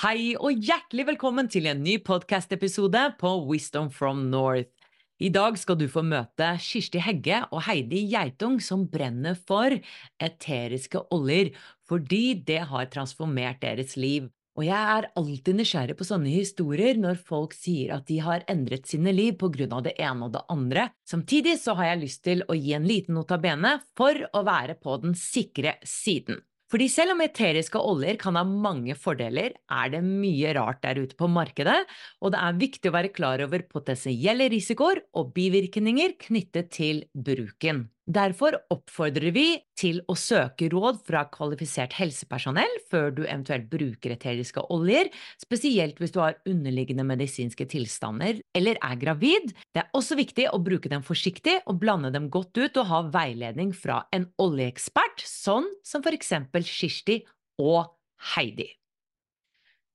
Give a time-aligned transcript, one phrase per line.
[0.04, 4.83] Hei og hjertelig velkommen til en ny podcast-episode på Wisdom from North.
[5.22, 9.76] I dag skal du få møte Kirsti Hegge og Heidi Geitung som brenner for
[10.18, 11.52] eteriske oljer,
[11.86, 14.26] fordi det har transformert deres liv.
[14.58, 18.90] Og jeg er alltid nysgjerrig på sånne historier når folk sier at de har endret
[18.90, 20.88] sine liv på grunn av det ene og det andre.
[21.06, 24.98] Samtidig så har jeg lyst til å gi en liten notabene for å være på
[25.02, 26.42] den sikre siden.
[26.74, 31.14] Fordi selv om eteriske oljer kan ha mange fordeler, er det mye rart der ute
[31.14, 31.76] på markedet,
[32.18, 37.84] og det er viktig å være klar over potensielle risikoer og bivirkninger knyttet til bruken.
[38.04, 39.46] Derfor oppfordrer vi
[39.80, 45.08] til å søke råd fra kvalifisert helsepersonell før du eventuelt bruker eteriske oljer,
[45.40, 49.54] spesielt hvis du har underliggende medisinske tilstander eller er gravid.
[49.72, 53.00] Det er også viktig å bruke dem forsiktig og blande dem godt ut og ha
[53.08, 57.22] veiledning fra en oljeekspert, sånn som for eksempel Kirsti
[57.56, 57.88] og
[58.34, 58.68] Heidi.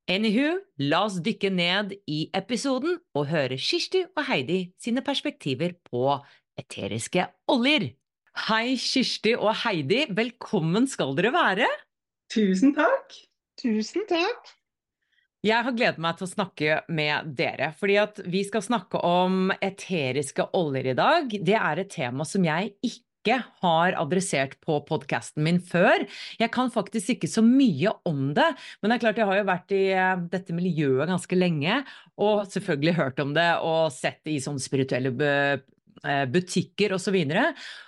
[0.10, 6.18] Anywho, la oss dykke ned i episoden og høre Kirsti og Heidi sine perspektiver på
[6.58, 7.92] eteriske oljer.
[8.38, 11.66] Hei, Kirsti og Heidi, velkommen skal dere være.
[12.30, 13.16] Tusen takk.
[13.60, 14.52] Tusen takk.
[15.46, 19.54] Jeg har gledet meg til å snakke med dere, fordi at vi skal snakke om
[19.56, 21.32] eteriske oljer i dag.
[21.32, 26.06] Det er et tema som jeg ikke har adressert på podkasten min før.
[26.40, 28.48] Jeg kan faktisk ikke så mye om det,
[28.80, 31.82] men det er klart jeg har jo vært i eh, dette miljøet ganske lenge,
[32.22, 35.68] og selvfølgelig hørt om det og sett det i sånne spirituelle eh,
[36.32, 37.18] butikker osv.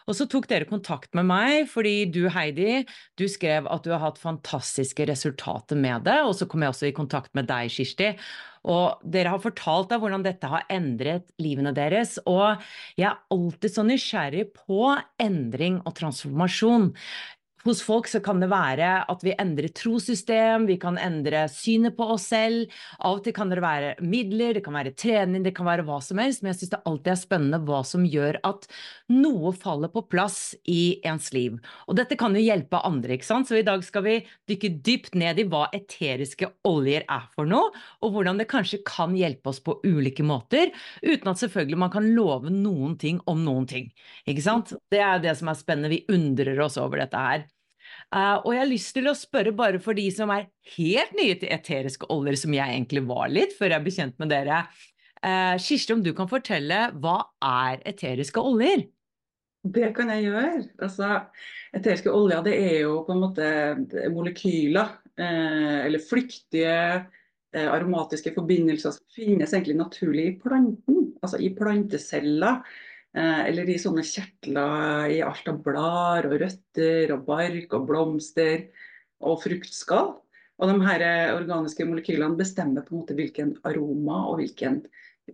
[0.08, 2.84] Og så tok dere kontakt med meg fordi du Heidi,
[3.20, 6.90] du skrev at du har hatt fantastiske resultater med det, og så kom jeg også
[6.90, 8.12] i kontakt med deg, Kirsti.
[8.72, 12.62] Og dere har fortalt deg hvordan dette har endret livene deres, og
[13.00, 14.84] jeg er alltid så nysgjerrig på
[15.22, 16.92] endring og transformasjon.
[17.62, 22.08] Hos folk så kan det være at vi endrer trossystem, vi kan endre synet på
[22.16, 22.72] oss selv.
[22.98, 26.00] Av og til kan det være midler, det kan være trening, det kan være hva
[26.02, 26.42] som helst.
[26.42, 28.66] Men jeg syns det alltid er spennende hva som gjør at
[29.14, 31.60] noe faller på plass i ens liv.
[31.86, 33.52] Og dette kan jo hjelpe andre, ikke sant.
[33.52, 34.18] Så i dag skal vi
[34.50, 37.70] dykke dypt ned i hva eteriske oljer er for noe,
[38.02, 40.74] og hvordan det kanskje kan hjelpe oss på ulike måter,
[41.06, 43.94] uten at selvfølgelig man kan love noen ting om noen ting.
[44.26, 44.74] Ikke sant?
[44.90, 45.94] Det er det som er spennende.
[45.94, 47.51] Vi undrer oss over dette her.
[48.12, 51.36] Eh, og jeg har lyst til å spørre bare for de som er helt nye
[51.40, 54.64] til eteriske oljer, som jeg egentlig var litt før jeg ble kjent med dere.
[55.22, 58.88] Uh, Kirsti, om du kan fortelle, hva er eteriske oljer?
[59.62, 60.64] Det kan jeg gjøre.
[60.82, 61.10] Altså,
[61.78, 63.50] eteriske oljer det er jo på en måte
[64.10, 71.52] molekyler, eh, eller flyktige eh, aromatiske forbindelser som finnes egentlig naturlig i planten, altså i
[71.54, 72.64] planteceller.
[73.12, 78.70] Eh, eller i sånne kjertler i alt av blader og røtter og bark og blomster
[79.20, 80.14] og fruktskall.
[80.62, 84.80] Og de her eh, organiske molekylene bestemmer på en måte hvilken aroma og hvilken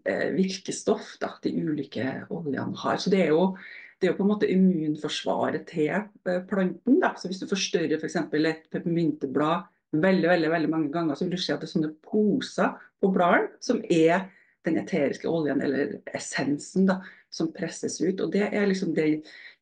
[0.01, 2.97] eh, virkestoff da, de ulike oljene har.
[2.97, 3.51] Så det er jo,
[3.99, 6.09] det er jo på en måte immunforsvaret til
[6.49, 6.97] planten.
[7.03, 7.13] Da.
[7.13, 8.17] Så hvis du forstørrer f.eks.
[8.31, 9.69] For et peppermynteblad
[10.01, 13.13] veldig veldig, veldig mange ganger, så vil du se at det er sånne poser på
[13.13, 14.25] bladene som er
[14.67, 16.99] den eteriske oljen, eller essensen, da,
[17.33, 18.21] som presses ut.
[18.23, 19.07] Og det er liksom det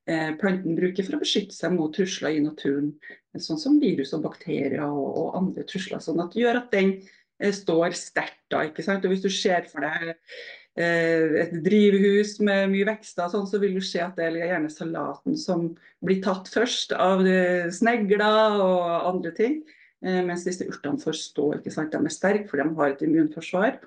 [0.09, 2.93] eh, planten bruker for å beskytte seg mot trusler i naturen.
[3.35, 6.03] Sånn som virus og bakterier og, og andre trusler.
[6.03, 6.97] Sånn at gjør at den
[7.39, 8.65] eh, står sterkt da.
[8.67, 9.05] ikke sant?
[9.05, 13.75] Og hvis du ser for deg eh, et drivhus med mye vekster, sånn, så vil
[13.77, 15.71] du se at det er gjerne salaten som
[16.05, 17.25] blir tatt først av
[17.73, 19.63] snegler og andre ting.
[20.05, 21.45] Mens disse urtene får stå.
[21.55, 21.95] ikke sant?
[21.95, 23.79] De er sterke, for de har et immunforsvar.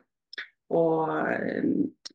[0.74, 1.68] Og eh,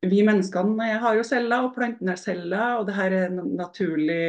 [0.03, 2.79] vi menneskene har jo celler, og plantene har celler.
[2.79, 4.19] Og det her er naturlig,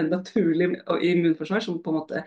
[0.00, 0.70] en naturlig
[1.10, 2.24] immunforsvar som på en måte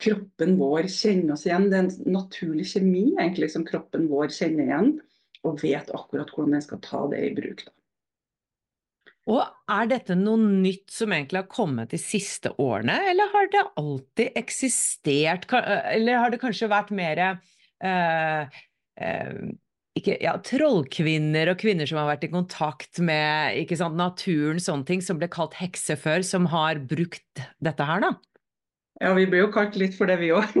[0.00, 1.68] kroppen vår kjenner oss igjen.
[1.72, 4.94] Det er en naturlig kjemi egentlig som kroppen vår kjenner igjen,
[5.44, 7.66] og vet akkurat hvordan den skal ta det i bruk.
[7.66, 7.74] da.
[9.30, 13.64] Og er dette noe nytt som egentlig har kommet de siste årene, eller har det
[13.78, 18.60] alltid eksistert, eller har det kanskje vært mer eh,
[18.96, 19.36] eh,
[19.98, 25.02] ikke, ja, trollkvinner og kvinner som har vært i kontakt med sant, naturen, sånne ting,
[25.02, 28.12] som ble kalt hekser før, som har brukt dette her, da?
[29.00, 30.56] Ja, vi blir jo kalt litt for det, vi òg.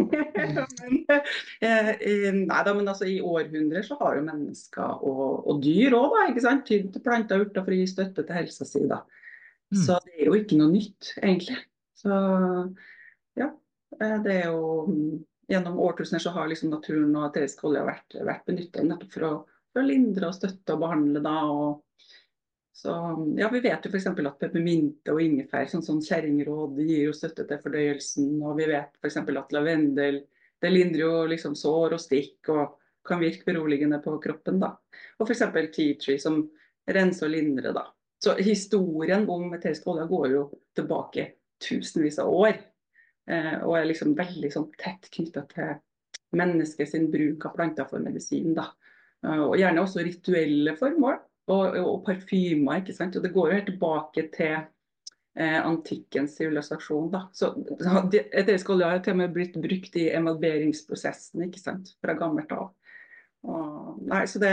[1.60, 1.88] Eh,
[2.32, 6.44] nei da, men altså i århundrer så har jo mennesker og, og dyr òg, ikke
[6.44, 8.84] sant, tydd til planter og urter for å gi støtte til helsa si.
[8.88, 9.02] da.
[9.74, 9.80] Mm.
[9.82, 11.58] Så det er jo ikke noe nytt, egentlig.
[11.98, 12.20] Så
[13.36, 13.50] ja,
[13.98, 14.62] eh, det er jo
[15.50, 19.30] Gjennom årtusener så har liksom naturen og eterisk olje vært, vært benyttet nettopp for å,
[19.72, 21.36] for å lindre og støtte og behandle da.
[21.50, 21.82] og
[22.80, 22.92] så
[23.36, 24.06] ja, Vi vet jo f.eks.
[24.06, 28.30] at peppermynte og ingefær, sånn som kjerringråd, gir jo støtte til fordøyelsen.
[28.40, 29.18] Og vi vet f.eks.
[29.20, 30.22] at lavendel
[30.60, 34.62] det lindrer jo liksom sår og stikk og kan virke beroligende på kroppen.
[34.62, 34.74] da.
[35.18, 35.44] Og f.eks.
[35.74, 36.40] tea tree som
[36.88, 37.76] renser og lindrer.
[37.76, 37.84] da.
[38.20, 40.42] Så historien om eterisk olje går jo
[40.76, 41.26] tilbake
[41.60, 42.58] tusenvis av år.
[43.30, 45.78] Eh, og er liksom veldig sånn tett knytta til
[46.36, 48.54] menneskets bruk av planter for medisin.
[48.56, 48.70] da.
[49.24, 51.16] Eh, og gjerne også rituelle formål
[51.52, 52.80] og, og parfymer.
[52.80, 53.16] ikke sant?
[53.16, 57.10] Og Det går jo helt tilbake til eh, antikkens sivilisasjon.
[57.12, 57.24] da.
[57.32, 57.54] Så
[58.32, 61.94] Eterisk olje har til og med blitt brukt i emalberingsprosessen ikke sant?
[62.02, 62.72] fra gammelt av.
[63.40, 64.52] Og, nei, så det,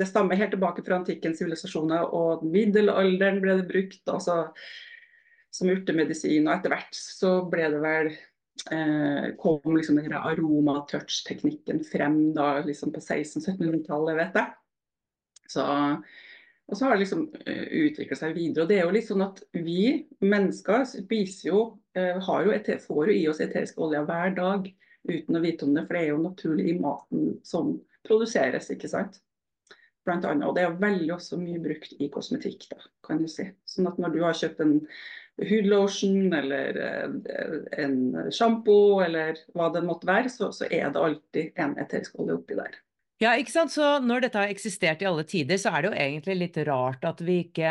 [0.00, 4.48] det, stammer helt tilbake fra antikkens sivilisasjoner, og middelalderen ble det brukt altså,
[5.56, 6.46] som urtemedisin.
[6.46, 12.94] Og etter hvert så ble det vel eh, kom liksom den aromatouch-teknikken frem da, liksom
[12.94, 14.54] på 1600-1700-tallet, vet jeg.
[15.56, 15.66] Så
[16.66, 18.64] og så har det liksom eh, utvikla seg videre.
[18.64, 21.60] og det er jo litt sånn at Vi mennesker spiser jo,
[21.98, 24.66] uh, jo eter, får jo i oss eterisk olje hver dag
[25.06, 25.84] uten å vite om det.
[25.86, 27.76] For det er jo naturlig i maten som
[28.06, 28.72] produseres.
[28.74, 29.20] ikke sant?
[30.06, 32.66] Blant annet, og Det er veldig også mye brukt i kosmetikk.
[32.70, 33.46] da, kan du si.
[33.64, 34.80] Sånn at Når du har kjøpt en
[35.42, 37.98] hudlotion eller uh, en
[38.32, 42.58] sjampo eller hva det måtte være, så, så er det alltid en eterisk olje oppi
[42.58, 42.80] der.
[43.16, 43.72] Ja, ikke sant.
[43.72, 47.04] Så når dette har eksistert i alle tider, så er det jo egentlig litt rart
[47.08, 47.70] at vi ikke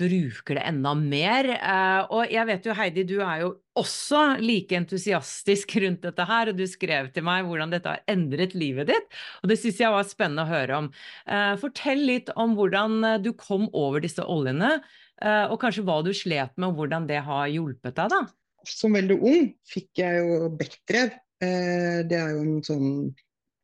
[0.00, 1.48] bruker det enda mer.
[1.58, 6.48] Eh, og jeg vet jo Heidi, du er jo også like entusiastisk rundt dette her,
[6.48, 9.12] og du skrev til meg hvordan dette har endret livet ditt.
[9.42, 10.88] Og det syns jeg var spennende å høre om.
[11.28, 16.12] Eh, fortell litt om hvordan du kom over disse oljene, eh, og kanskje hva du
[16.14, 18.20] slet med, og hvordan det har hjulpet deg, da.
[18.68, 21.16] Som veldig ung fikk jeg jo Bekkbrev.
[21.40, 22.92] Det er jo en sånn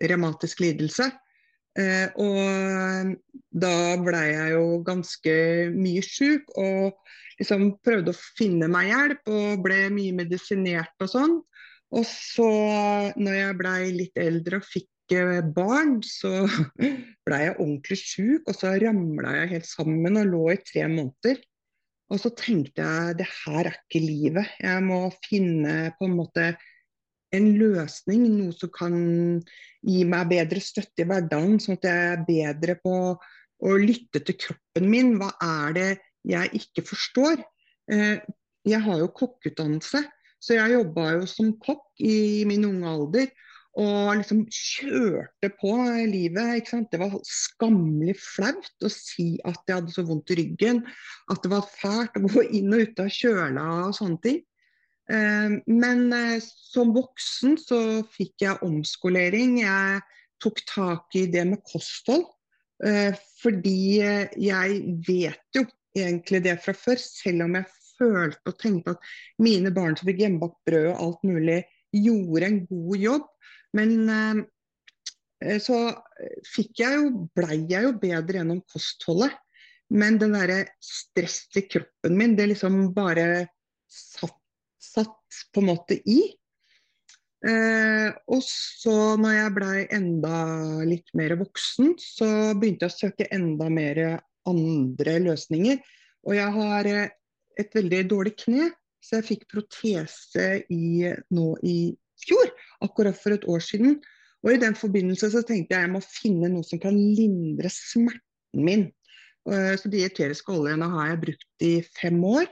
[0.03, 1.11] revmatisk lidelse.
[1.75, 3.15] Eh, og
[3.51, 5.35] da blei jeg jo ganske
[5.75, 6.95] mye sjuk og
[7.41, 11.41] liksom prøvde å finne meg hjelp og ble mye medisinert og sånn.
[11.95, 12.49] Og så
[13.15, 16.45] når jeg blei litt eldre og fikk eh, barn, så
[17.27, 21.43] blei jeg ordentlig sjuk, og så ramla jeg helt sammen og lå i tre måneder.
[22.13, 24.57] Og så tenkte jeg det her er ikke livet.
[24.61, 26.51] Jeg må finne på en måte
[27.35, 28.97] en løsning, noe som kan
[29.85, 32.97] gi meg bedre støtte i hverdagen, sånn at jeg er bedre på
[33.65, 35.15] å lytte til kroppen min.
[35.21, 35.89] Hva er det
[36.29, 37.43] jeg ikke forstår?
[37.93, 38.21] Eh,
[38.65, 40.05] jeg har jo kokkeutdannelse,
[40.45, 43.31] så jeg jobba jo som kokk i min unge alder.
[43.81, 45.73] Og liksom kjørte på
[46.07, 46.61] livet.
[46.61, 46.93] ikke sant?
[46.93, 50.85] Det var skammelig flaut å si at jeg hadde så vondt i ryggen.
[51.33, 54.43] At det var fælt å gå inn og ut av kjøla og sånne ting.
[55.11, 57.81] Eh, men eh, som voksen så
[58.15, 59.59] fikk jeg omskolering.
[59.65, 60.05] Jeg
[60.45, 62.29] tok tak i det med kosthold.
[62.85, 65.65] Eh, fordi jeg vet jo
[65.97, 70.25] egentlig det fra før, selv om jeg følte og tenkte at mine barn som fikk
[70.25, 71.61] hjemmebakt brød og alt mulig,
[71.95, 73.31] gjorde en god jobb.
[73.75, 74.45] Men
[75.63, 75.79] så
[76.47, 79.35] fikk jeg jo, blei jeg jo bedre gjennom kostholdet.
[79.95, 83.47] Men den derre stresset i kroppen min, det liksom bare
[83.91, 84.39] satt,
[84.81, 86.21] satt på en måte i.
[87.45, 90.39] Eh, og så når jeg blei enda
[90.89, 94.01] litt mer voksen, så begynte jeg å søke enda mer
[94.49, 95.83] andre løsninger.
[96.25, 97.13] Og jeg har eh,
[97.61, 98.71] et veldig dårlig kne,
[99.05, 101.77] så jeg fikk protese i, nå i
[102.25, 102.51] fjor,
[102.85, 103.99] akkurat for et år siden.
[104.45, 108.65] Og i den forbindelse så tenkte jeg jeg må finne noe som kan lindre smerten
[108.65, 108.89] min.
[109.51, 112.49] Eh, så de eteriske oljene har jeg brukt i fem år.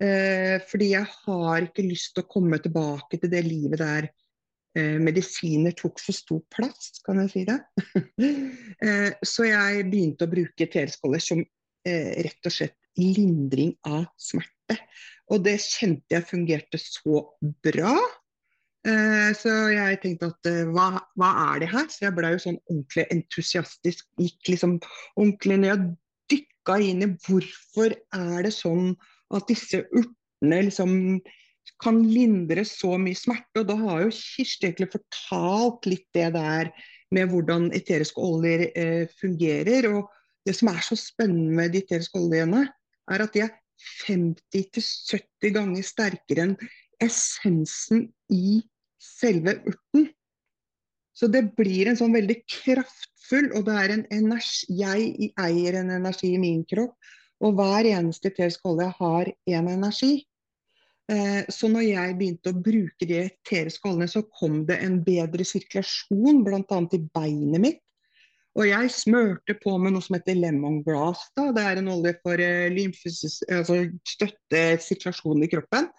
[0.00, 4.08] Eh, fordi jeg har ikke lyst til å komme tilbake til det livet der
[4.78, 7.58] eh, medisiner tok så stor plass, kan jeg si det.
[9.32, 11.42] så jeg begynte å bruke eteriske oljer som
[11.80, 14.78] rett og slett lindring av smerte.
[15.30, 17.24] Og det kjente jeg fungerte så
[17.64, 17.94] bra.
[18.88, 21.88] Eh, så jeg tenkte at eh, hva, hva, er det her?
[21.92, 24.06] Så jeg ble jo sånn ordentlig entusiastisk.
[24.20, 24.78] Gikk liksom
[25.16, 25.90] ordentlig ned og
[26.32, 28.94] dykka inn i hvorfor er det sånn
[29.36, 30.94] at disse urtene liksom
[31.80, 33.62] kan lindre så mye smerte.
[33.62, 36.72] Og da har jo Kirsti egentlig fortalt litt det der
[37.14, 39.90] med hvordan eteriske oljer eh, fungerer.
[39.92, 40.08] Og
[40.48, 42.64] det som er så spennende med de eteriske oljene,
[43.10, 43.56] er at de er
[44.06, 46.56] 50-70 ganger sterkere enn
[47.00, 48.60] essensen i
[49.00, 50.10] selve urten.
[51.16, 55.92] Så det blir en sånn veldig kraftfull, og det er en energi Jeg eier en
[55.96, 56.96] energi i min kropp,
[57.40, 60.12] og hver eneste eterisk olje har en energi.
[61.10, 65.46] Eh, så når jeg begynte å bruke de eteriske oljene, så kom det en bedre
[65.48, 66.80] sirkulasjon, bl.a.
[66.94, 67.80] i beinet mitt.
[68.58, 71.22] Og jeg smørte på med noe som heter lemongrass.
[71.38, 73.76] Det er en olje for uh, altså
[74.08, 75.90] støtte situasjonen i kroppen.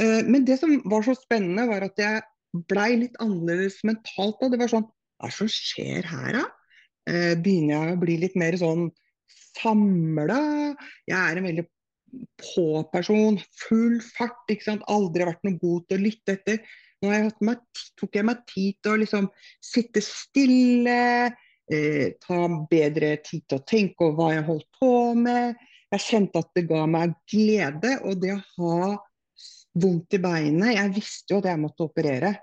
[0.00, 2.24] Uh, men det som var så spennende, var at jeg
[2.68, 4.36] blei litt annerledes mentalt.
[4.42, 4.50] Da.
[4.52, 4.90] Det var sånn
[5.22, 6.44] Hva som skjer her, da?
[7.08, 8.90] Uh, begynner jeg å bli litt mer sånn
[9.56, 10.42] samla?
[11.08, 11.66] Jeg er en veldig
[12.42, 13.40] på-person.
[13.64, 14.44] Full fart.
[14.52, 14.84] ikke sant?
[14.92, 16.60] Aldri vært noe god til å lytte etter.
[17.02, 17.62] Nå jeg meg,
[17.98, 19.24] tok jeg meg tid til å liksom
[19.64, 20.98] sitte stille
[21.72, 25.62] eh, ta bedre tid til å tenke over hva jeg holdt på med.
[25.92, 27.96] Jeg kjente at det ga meg glede.
[28.08, 28.92] Og det å ha
[29.82, 32.34] vondt i beinet Jeg visste jo at jeg måtte operere.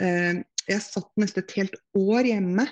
[0.00, 2.68] Eh, jeg satt nesten et helt år hjemme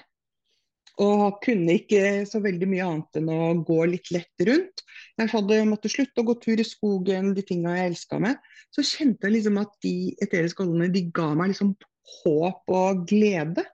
[1.03, 4.81] og kunne ikke så veldig mye annet enn å gå litt lett rundt.
[5.21, 8.41] Jeg hadde måttet slutte å gå tur i skogen, de tinga jeg elska med.
[8.73, 11.75] Så kjente jeg liksom at de eteriske oljene de ga meg liksom
[12.23, 13.67] håp og glede.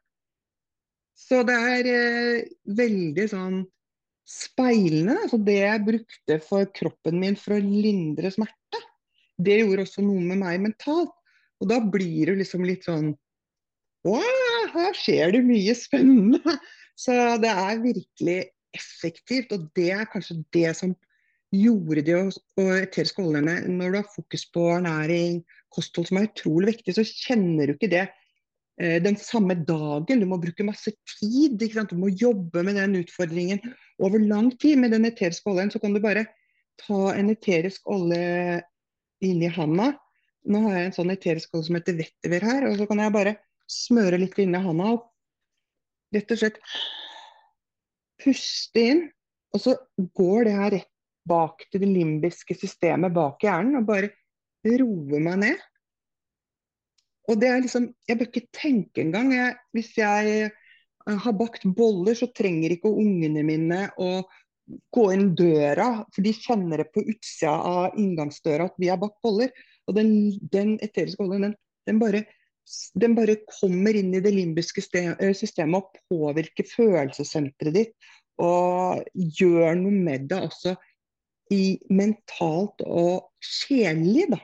[1.23, 3.61] Så det er eh, veldig sånn
[4.29, 5.19] speilende.
[5.31, 8.81] Så det jeg brukte for kroppen min for å lindre smerte,
[9.43, 11.15] det gjorde også noe med meg mentalt.
[11.63, 13.13] Og da blir det liksom litt sånn
[14.03, 16.57] Wow, her skjer det mye spennende.
[16.99, 18.39] Så det er virkelig
[18.75, 19.53] effektivt.
[19.55, 20.97] Og det er kanskje det som
[21.55, 26.75] gjorde det å eteriske oljene Når du har fokus på ernæring, kosthold, som er utrolig
[26.75, 28.07] viktig, så kjenner du ikke det
[28.79, 30.23] den samme dagen.
[30.23, 31.61] Du må bruke masse tid.
[31.61, 33.61] Du må jobbe med den utfordringen
[34.03, 34.81] over lang tid.
[34.81, 36.25] Med den eteriske oljen så kan du bare
[36.81, 38.63] ta en eterisk olje
[39.23, 39.93] inni handa.
[40.49, 42.69] Nå har jeg en sånn eterisk olje som heter vetiver her.
[42.71, 43.37] Og så kan jeg bare
[43.71, 45.09] smøre litt inni handa og
[46.17, 46.59] rett og slett
[48.23, 49.05] puste inn.
[49.53, 49.77] Og så
[50.17, 50.91] går det her rett
[51.29, 54.11] bak til det limbiske systemet bak hjernen og bare
[54.67, 55.61] roer meg ned.
[57.31, 59.33] Og det er liksom, Jeg bør ikke tenke engang.
[59.35, 64.23] Jeg, hvis jeg eh, har bakt boller, så trenger ikke ungene mine å
[64.95, 69.19] gå inn døra, for de kjenner det på utsida av inngangsdøra at vi har bakt
[69.25, 69.53] boller.
[69.91, 70.13] Og den,
[70.53, 71.57] den eteriske oljen, den,
[71.89, 72.23] den, bare,
[72.95, 78.11] den, bare, kommer inn i det limbiske eh, systemet og påvirker følelsessenteret ditt.
[78.43, 79.03] Og
[79.39, 80.77] gjør noe med det også
[81.53, 84.41] i mentalt og sjelelig, da.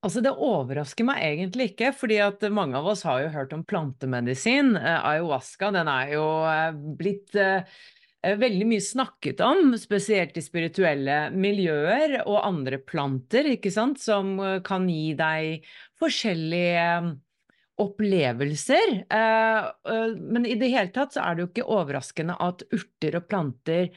[0.00, 3.64] Altså Det overrasker meg egentlig ikke, fordi at mange av oss har jo hørt om
[3.68, 4.72] plantemedisin.
[4.78, 7.80] Eh, ayahuasca den er jo eh, blitt eh,
[8.40, 14.88] veldig mye snakket om, spesielt i spirituelle miljøer og andre planter, ikke sant, som kan
[14.88, 15.68] gi deg
[16.00, 17.14] forskjellige
[17.80, 18.92] opplevelser.
[19.08, 23.88] Men i det hele tatt så er det jo ikke overraskende at urter og planter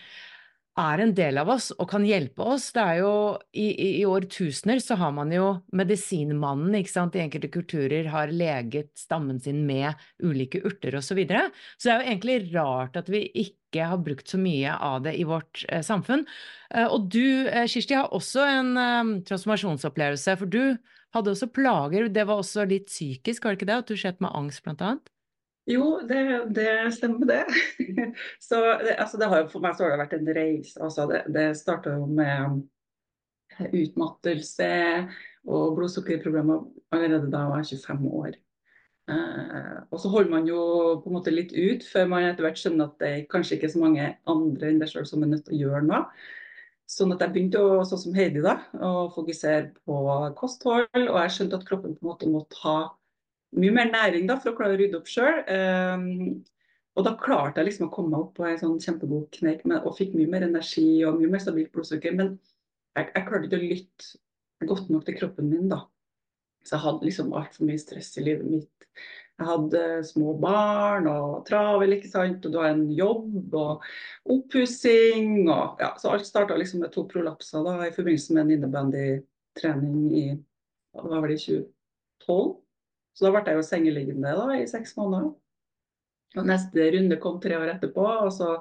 [0.80, 2.72] er en del av oss og kan hjelpe oss.
[2.74, 3.14] Det er jo,
[3.54, 7.18] i, i, i årtusener så har man jo medisinmannen ikke sant?
[7.18, 11.14] i enkelte kulturer har leget stammen sin med ulike urter osv.
[11.14, 11.44] Så, videre.
[11.78, 15.14] så det er jo egentlig rart at vi ikke har brukt så mye av det
[15.20, 16.26] i vårt eh, samfunn.
[16.74, 20.74] Eh, og du, eh, Kirsti, har også en eh, transformasjonsopplevelse, for du
[21.14, 22.10] hadde også plager.
[22.10, 23.82] Det var også litt psykisk, var det ikke det?
[23.84, 25.13] At du slet med angst, blant annet?
[25.70, 26.22] Jo, det,
[26.56, 27.44] det stemmer det.
[28.48, 30.80] så det, altså det har For meg har det vært en reise.
[30.84, 32.64] Altså det det starta jo med
[33.54, 34.72] utmattelse
[35.44, 36.64] og blodsukkerproblemer
[36.96, 38.36] allerede da jeg var 25 år.
[39.12, 40.60] Eh, og så holder man jo
[41.04, 43.72] på en måte litt ut før man etter hvert skjønner at det er kanskje ikke
[43.74, 46.02] så mange andre enn deg sjøl som er nødt til å gjøre noe.
[46.94, 50.00] Sånn at jeg begynte å, sånn som Heidi da, å fokusere på
[50.40, 52.78] kosthold, og jeg skjønte at kroppen på en måte måtte ha
[53.60, 55.44] mye mer næring da, for å klare å rydde opp sjøl.
[55.48, 56.44] Um,
[56.94, 59.96] og da klarte jeg liksom å komme meg opp på en sånn kjempegod kneik og
[59.98, 62.14] fikk mye mer energi og mye mer stabilt blodsukker.
[62.18, 62.36] Men
[62.98, 65.84] jeg, jeg klarte ikke å lytte godt nok til kroppen min da.
[66.64, 68.88] Så jeg hadde liksom altfor mye stress i livet mitt.
[69.42, 72.46] Jeg hadde små barn og travel, ikke sant.
[72.46, 73.86] Og du har en jobb og
[74.30, 78.58] oppussing og ja, Så alt starta liksom med to prolapser da i forbindelse med en
[78.58, 80.26] innebandytrening i
[80.94, 81.58] hva var det, i
[82.30, 82.63] 2012.
[83.14, 85.32] Så da ble jeg jo sengeliggende da, i seks måneder.
[86.34, 88.06] Og Neste runde kom tre år etterpå.
[88.26, 88.58] og så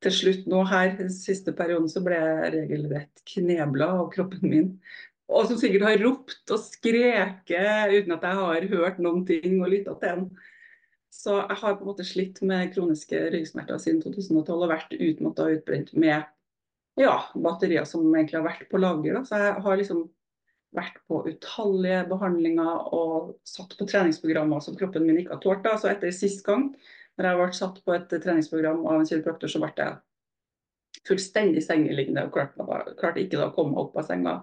[0.00, 4.70] til slutt nå her, siste perioden, så ble jeg regelrett knebla av kroppen min.
[5.30, 9.68] Og som sikkert har ropt og skreket uten at jeg har hørt noen ting og
[9.70, 10.24] lytta til en.
[11.14, 15.46] Så jeg har på en måte slitt med kroniske ryggsmerter siden 2012 og vært utmatta
[15.46, 16.22] og utbrent med
[16.98, 19.18] ja, batterier som egentlig har vært på lager.
[19.18, 19.22] Da.
[19.26, 20.04] Så jeg har liksom
[20.76, 25.64] vært på utallige behandlinger og satt på treningsprogrammer som kroppen min ikke har tålt.
[25.66, 25.74] Da.
[25.80, 26.68] Så etter sist gang,
[27.18, 29.98] når jeg ble satt på et treningsprogram av en kiropraktor, så ble jeg
[31.08, 32.66] fullstendig sengeliggende og klarte,
[33.00, 34.36] klarte ikke da å komme meg opp av senga.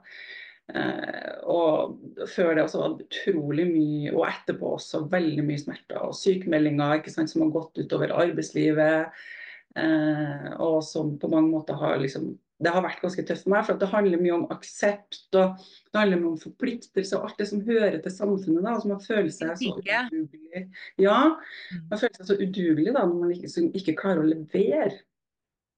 [0.75, 6.01] Eh, og før det også var det utrolig mye, og etterpå også veldig mye smerter
[6.09, 9.23] og sykemeldinger ikke sant, som har gått utover arbeidslivet.
[9.77, 12.33] Eh, og som på mange måter har liksom
[12.63, 13.65] det har vært ganske tøft for meg.
[13.67, 17.49] For det handler mye om aksept og det handler mye om forpliktelse og alt det
[17.51, 18.63] som hører til samfunnet.
[18.63, 20.63] da, altså Man føler seg så udugelig.
[21.01, 21.85] Ja, mm.
[21.91, 25.03] man føler seg så udugelig da, når man ikke, ikke klarer å levere.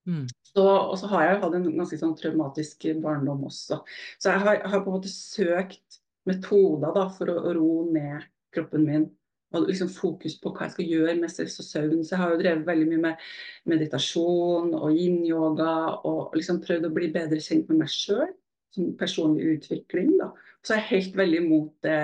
[0.08, 0.26] Mm.
[0.50, 3.82] Så, og så har jeg hatt en ganske sånn traumatisk barndom også.
[4.18, 8.86] Så jeg har, har på en måte søkt metoder da, for å roe ned kroppen
[8.88, 9.08] min
[9.50, 12.04] og liksom fokus på hva jeg skal gjøre med stress og søvn.
[12.04, 13.26] Så jeg har jo drevet veldig mye med
[13.72, 15.74] meditasjon og yin-yoga
[16.06, 18.30] og liksom prøvd å bli bedre kjent med meg sjøl
[18.74, 20.14] som personlig utvikling.
[20.20, 20.30] da.
[20.62, 22.00] Så jeg er helt veldig imot det,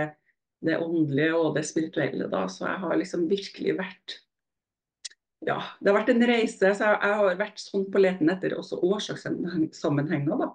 [0.66, 2.28] det åndelige og det spirituelle.
[2.32, 4.20] da, Så jeg har liksom virkelig vært
[5.46, 6.74] ja, det har vært en reise.
[6.74, 10.38] så Jeg, jeg har vært sånn på leten etter også årsakssammenhenger.
[10.40, 10.48] da.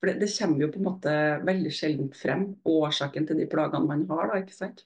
[0.00, 1.12] For det, det, kommer jo på en måte
[1.46, 4.32] veldig sjelden frem, årsaken til de plagene man har.
[4.32, 4.84] da, ikke sant?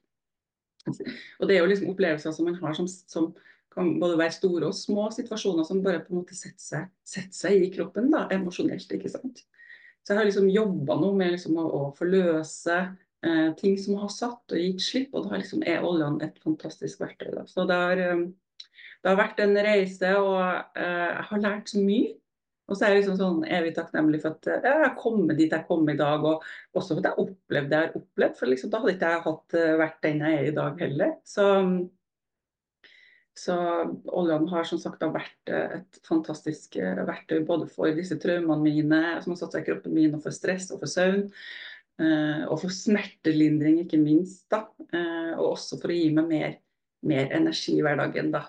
[0.93, 3.31] Og det er jo liksom opplevelser som man har som, som
[3.75, 7.37] kan både være store og små situasjoner som bare på en måte setter seg, setter
[7.37, 8.91] seg i kroppen da, emosjonelt.
[8.95, 9.45] ikke sant?
[10.03, 12.77] Så jeg har liksom jobba nå med liksom å, å, forløse
[13.27, 17.03] eh, ting som har satt og gitt slipp, og da liksom er oljen et fantastisk
[17.03, 17.29] verktøy.
[17.35, 17.45] Da.
[17.51, 18.23] Så det har, eh,
[19.05, 20.41] det har vært en reise, og
[20.81, 22.15] eh, jeg har lært så mye.
[22.69, 25.65] Og så er jeg liksom sånn evig takknemlig for at jeg har kommet dit jeg
[25.69, 26.25] kom i dag.
[26.29, 26.43] Og
[26.77, 28.35] også for at jeg opplevde det jeg har opplevd.
[28.37, 31.15] For liksom, da hadde ikke jeg hatt eh, vært den jeg er i dag heller.
[31.29, 31.47] Så,
[33.39, 33.57] så
[34.21, 39.01] oljene har som sagt vært eh, et fantastisk eh, verktøy både for disse traumene mine
[39.25, 41.27] som har satt seg i kroppen min, og for stress og for søvn.
[41.99, 44.45] Og for smertelindring, ikke minst.
[44.53, 44.61] da,
[45.41, 46.53] Og også for å gi meg mer,
[47.11, 48.31] mer energi i hverdagen.
[48.31, 48.45] da,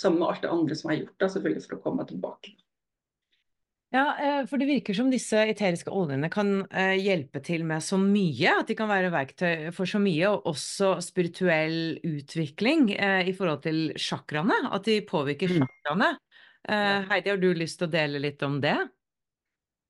[0.00, 2.54] Sammen med alt det andre som jeg har gjort, da, selvfølgelig for å komme tilbake.
[3.88, 7.96] Ja, eh, for det virker som disse eteriske oljene kan eh, hjelpe til med så
[8.00, 8.58] mye.
[8.60, 13.64] At de kan være verktøy for så mye, og også spirituell utvikling eh, i forhold
[13.64, 16.04] til sjakraene, At de påvirker mm.
[16.68, 18.76] Heidi, har du lyst til å dele litt om det?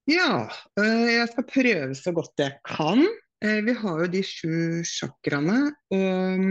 [0.08, 0.46] Ja,
[0.78, 3.02] jeg skal prøve så godt jeg kan.
[3.42, 6.44] Vi har jo de sju sjakraene, Og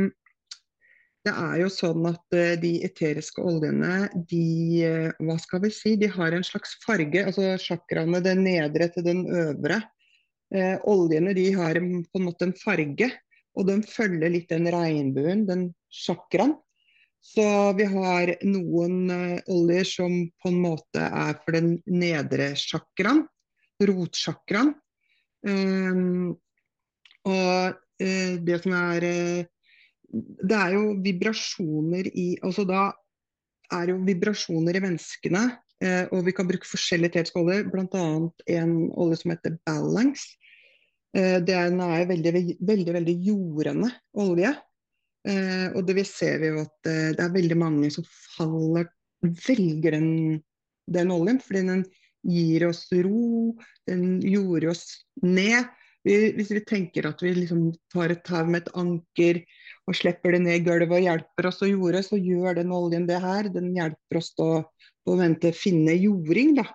[1.27, 4.43] det er jo sånn at uh, de eteriske oljene, de,
[4.87, 7.25] uh, hva skal vi si, de har en slags farge.
[7.27, 9.81] Altså sjakraene, den nedre til den øvre.
[10.55, 13.09] Eh, oljene de har på en måte en farge,
[13.59, 16.53] og den følger litt den regnbuen, den sjakraen.
[17.19, 17.43] Så
[17.75, 19.11] vi har noen
[19.51, 23.25] oljer som på en måte er for den nedre sjakraen,
[23.83, 24.71] rotsjakraen.
[25.43, 25.99] Eh,
[27.27, 29.03] og det som er
[30.07, 32.89] det er jo vibrasjoner i Altså da
[33.75, 35.43] er jo vibrasjoner i menneskene.
[35.83, 38.05] Eh, og vi kan bruke forskjellige tetskåler, bl.a.
[38.57, 40.37] en olje som heter Balance.
[41.17, 42.33] Eh, den er veldig,
[42.65, 44.53] veldig, veldig jordende olje.
[45.27, 48.87] Eh, og det vi ser jo at eh, det er veldig mange som faller
[49.21, 50.11] velger den,
[50.87, 51.83] den oljen, fordi den
[52.27, 53.57] gir oss ro,
[53.89, 54.85] den jorder oss
[55.23, 55.67] ned.
[56.07, 59.41] Vi, hvis vi tenker at vi liksom tar et tau med et anker
[59.87, 63.07] og slipper det ned i gulvet og hjelper oss å jorde, så gjør den oljen
[63.07, 63.49] det her.
[63.51, 64.61] Den hjelper oss til å,
[65.07, 66.55] å vente, finne jording.
[66.59, 66.67] da.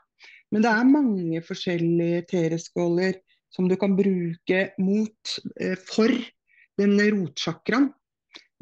[0.52, 3.20] Men det er mange forskjellige tereskåler
[3.52, 6.12] som du kan bruke mot, eh, for
[6.80, 7.90] den rotchakraen.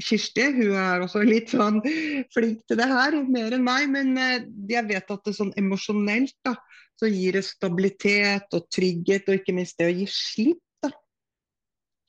[0.04, 1.80] Kirsti hun er også litt sånn
[2.34, 3.88] flink til det her, mer enn meg.
[3.92, 6.56] Men eh, jeg vet at det sånn emosjonelt da,
[7.00, 10.62] så gir det stabilitet og trygghet, og ikke minst det å gi slipp.
[10.84, 10.92] da.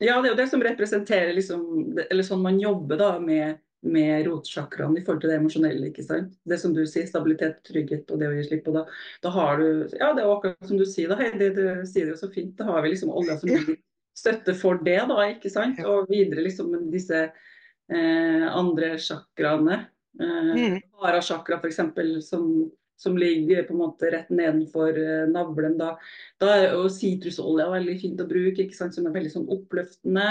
[0.01, 1.67] Ja, det er jo det som representerer liksom,
[2.08, 5.91] eller sånn man jobber da med, med rotsjakraen i forhold til det emosjonelle.
[5.91, 6.34] ikke sant?
[6.43, 8.67] Det som du sier, stabilitet, trygghet og det å gi slipp.
[8.71, 8.84] og Da,
[9.23, 11.54] da har du Ja, det er akkurat som du sier, da, Heidi.
[11.56, 12.58] Du sier det jo så fint.
[12.60, 13.77] Da har vi liksom olja som gir
[14.17, 15.80] støtte for det, da, ikke sant?
[15.88, 17.30] Og videre liksom disse
[17.89, 19.86] andre chakraene.
[20.20, 20.82] Eh, Mm.
[21.02, 21.80] Hara-chakra f.eks.
[22.28, 25.78] Som, som ligger på en måte rett nedenfor eh, navlen.
[25.80, 25.96] Da,
[26.41, 28.96] da er jo sitrusolje veldig fint å bruke, ikke sant?
[28.96, 30.28] som er veldig sånn oppløftende.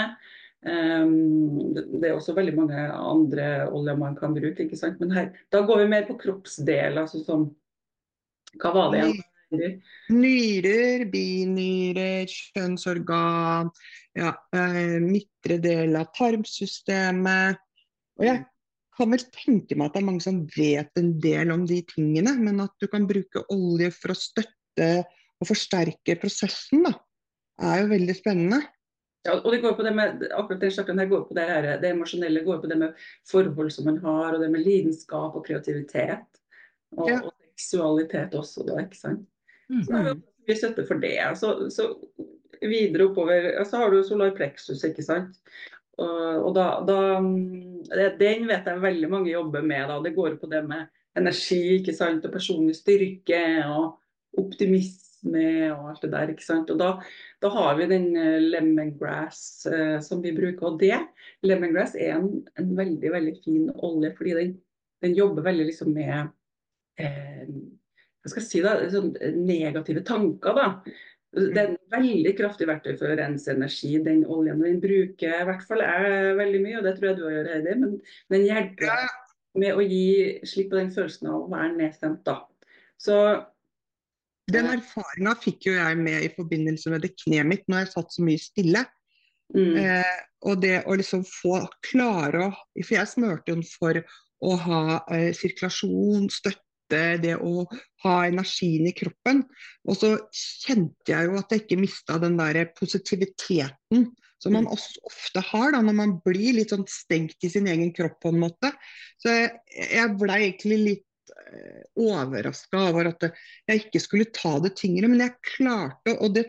[0.61, 4.99] Um, det, det er også veldig mange andre oljer man kan bruke, ikke sant?
[5.01, 7.01] men her, da går vi mer på kroppsdeler.
[7.01, 7.47] Altså som,
[8.61, 9.23] hva var det igjen?
[10.15, 13.73] Nyrer, binyrer, kjønnsorgan,
[14.17, 17.61] ja, eh, midtre del av tarmsystemet.
[18.19, 18.43] Og jeg
[18.97, 22.35] kan vel tenke meg at det er mange som vet en del om de tingene,
[22.39, 24.91] men at du kan bruke olje for å støtte
[25.41, 26.93] og forsterke prosessen, da,
[27.65, 28.61] er jo veldig spennende.
[29.25, 31.67] Ja, og det går på det med, akkurat det chakraen her går på det, her,
[31.81, 35.45] det emosjonelle går på det med forhold som man har, og det med lidenskap og
[35.45, 36.41] kreativitet.
[36.97, 37.19] Og, Ja.
[37.21, 39.27] og seksualitet også, da, ikke sant.
[39.69, 39.83] Mm.
[39.85, 39.99] Så
[40.47, 41.17] mye støtte for det.
[41.39, 41.91] Så, så
[42.61, 45.37] videre oppover så har du solar plexus, ikke sant.
[46.01, 46.97] Og, og da, da
[48.19, 49.87] Den vet jeg veldig mange jobber med.
[49.89, 49.99] da.
[50.03, 52.25] Det går på det med energi ikke sant?
[52.25, 53.97] og personlig styrke og
[54.39, 56.33] optimisme og alt det der.
[56.33, 56.71] ikke sant?
[56.73, 56.93] Og da,
[57.43, 60.71] da har vi den eh, lemongrass eh, som vi bruker.
[60.71, 60.95] Og det,
[61.45, 64.55] lemongrass er en, en veldig veldig fin olje, fordi den,
[65.03, 66.31] den jobber veldig liksom med
[67.01, 67.45] eh,
[68.21, 69.13] hva skal jeg si da, sånn
[69.45, 70.53] negative tanker.
[70.57, 70.67] da.
[71.31, 74.59] Det er en veldig kraftig verktøy for å rense energi, den oljen.
[74.61, 77.75] Den bruker i hvert fall jeg veldig mye, og det tror jeg du gjør, Heidi.
[77.79, 77.95] Men
[78.35, 79.07] den hjelper Ja.
[79.55, 82.23] med å gi slipp på den følelsen av å være nedstemt.
[82.25, 82.45] da.
[82.99, 83.45] Så
[84.51, 88.11] Den erfaringa fikk jo jeg med i forbindelse med det kneet mitt når jeg satt
[88.11, 88.85] så mye stille.
[89.55, 92.51] mm, Eh, og det å liksom få klare å
[92.85, 93.93] For jeg smurte den for
[94.43, 96.59] å ha eh, sirkulasjon, støtte,
[97.23, 97.65] det å
[98.03, 99.43] ha energien i kroppen.
[99.87, 104.09] Og så kjente jeg jo at jeg ikke mista den der positiviteten
[104.41, 107.91] som man også ofte har da, når man blir litt sånn stengt i sin egen
[107.93, 108.71] kropp på en måte.
[109.21, 114.73] Så jeg, jeg blei egentlig litt eh, overraska over at jeg ikke skulle ta det
[114.81, 116.47] tyngre, men jeg klarte, og det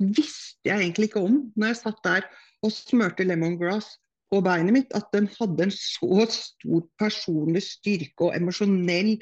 [0.00, 2.28] visste jeg egentlig ikke om når jeg satt der
[2.64, 3.94] og smørte lemongrass
[4.30, 9.16] på beinet mitt, at den hadde en så stor personlig styrke og emosjonell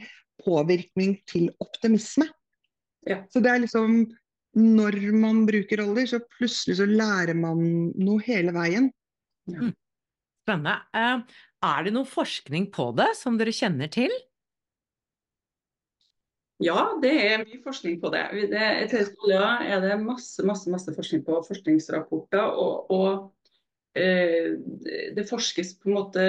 [0.44, 2.28] påvirkning til optimisme.
[3.08, 3.22] Ja.
[3.32, 4.06] Så det er liksom
[4.58, 7.60] Når man bruker roller så plutselig så lærer man
[7.94, 8.88] noe hele veien.
[10.42, 10.78] Spennende.
[10.96, 11.20] Eh,
[11.62, 14.10] Er det noe forskning på det som dere kjenner til?
[16.58, 18.24] Ja, det er mye forskning på det.
[18.50, 22.42] det er det masse, masse, masse forskning på, forskningsrapporter.
[22.42, 24.56] Og, og eh,
[25.14, 26.24] det forskes på en måte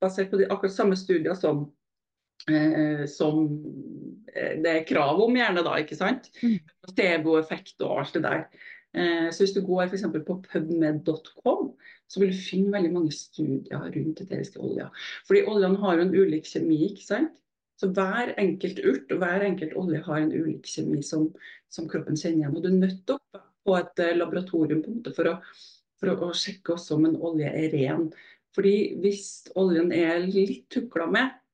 [0.00, 1.66] basert på de akkurat samme studier som,
[3.10, 3.40] som
[4.32, 6.30] eh, det er krav om, gjerne da, ikke sant?
[6.86, 8.44] Placeboeffekt og alt det der.
[8.96, 10.06] Eh, så hvis du går f.eks.
[10.14, 11.72] på pubmed.com,
[12.08, 14.88] så vil du finne veldig mange studier rundt eteriske oljer.
[15.28, 17.34] Fordi oljene har jo en ulik kjemi, ikke sant?
[17.78, 21.28] Så hver enkelt urt og hver enkelt olje har en ulik kjemi som,
[21.70, 22.56] som kroppen kjenner igjen.
[22.56, 25.36] Og du er nødt til å på et eh, laboratorium på en måte for, å,
[26.00, 28.08] for å, å sjekke også om en olje er ren.
[28.56, 29.28] Fordi hvis
[29.60, 31.47] oljen er litt tukla med, eh,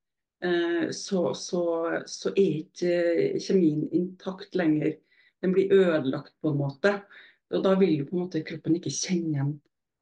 [0.93, 1.63] så, så,
[2.11, 4.97] så er ikke kjemien intakt lenger.
[5.45, 6.99] Den blir ødelagt på en måte.
[7.55, 9.55] Og da vil jo på en måte kroppen ikke kjenne igjen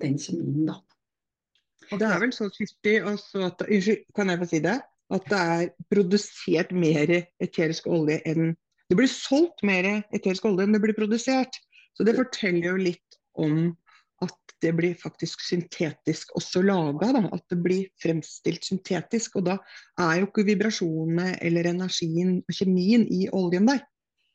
[0.03, 0.79] den kjemien, da.
[1.93, 4.79] Og det er vel så Kirsti, at, unnskyld, kan jeg få si det?
[5.13, 7.11] At det er produsert mer
[7.43, 8.55] eterisk olje enn
[8.89, 11.55] Det blir solgt mer eterisk olje enn det blir produsert.
[11.97, 13.73] Så det forteller jo litt om
[14.23, 17.11] at det blir faktisk syntetisk også laga.
[17.35, 19.41] At det blir fremstilt syntetisk.
[19.41, 19.57] Og da
[20.01, 23.83] er jo ikke vibrasjonene eller energien og kjemien i oljen der.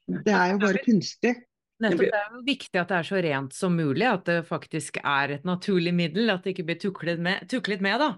[0.07, 1.35] Det er jo bare kunstig.
[1.83, 4.97] Nettopp, det er jo viktig at det er så rent som mulig, at det faktisk
[5.03, 8.13] er et naturlig middel, at det ikke blir tuklet med, tuklet med da.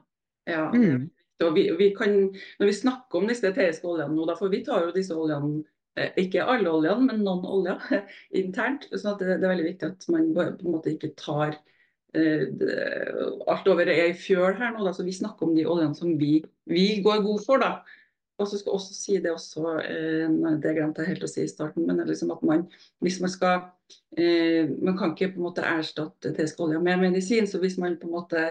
[0.47, 1.09] Ja, Mm.
[1.55, 4.87] vi, vi kan, når vi snakker om disse eteriske oljene nå, da, for vi tar
[4.87, 5.63] jo disse oljene
[5.97, 8.05] ikke alle oljene, men noen oljer
[8.41, 8.87] internt.
[8.93, 11.57] Så det, det, er veldig viktig at man på en måte ikke tar
[12.15, 12.45] eh,
[13.49, 14.83] alt over ei fjøl her nå.
[14.85, 14.93] Da.
[14.95, 17.63] Så vi snakker om de oljene som vi, vi går god for.
[17.63, 17.79] da.
[18.39, 21.43] Og så skal jeg også si det også, eh, det glemte jeg helt å si
[21.43, 22.63] i starten, men liksom at man,
[23.03, 23.57] hvis man skal
[24.15, 27.47] eh, Man kan ikke på en måte erstatte eterisk olje med medisin.
[27.47, 28.45] Så hvis man på en måte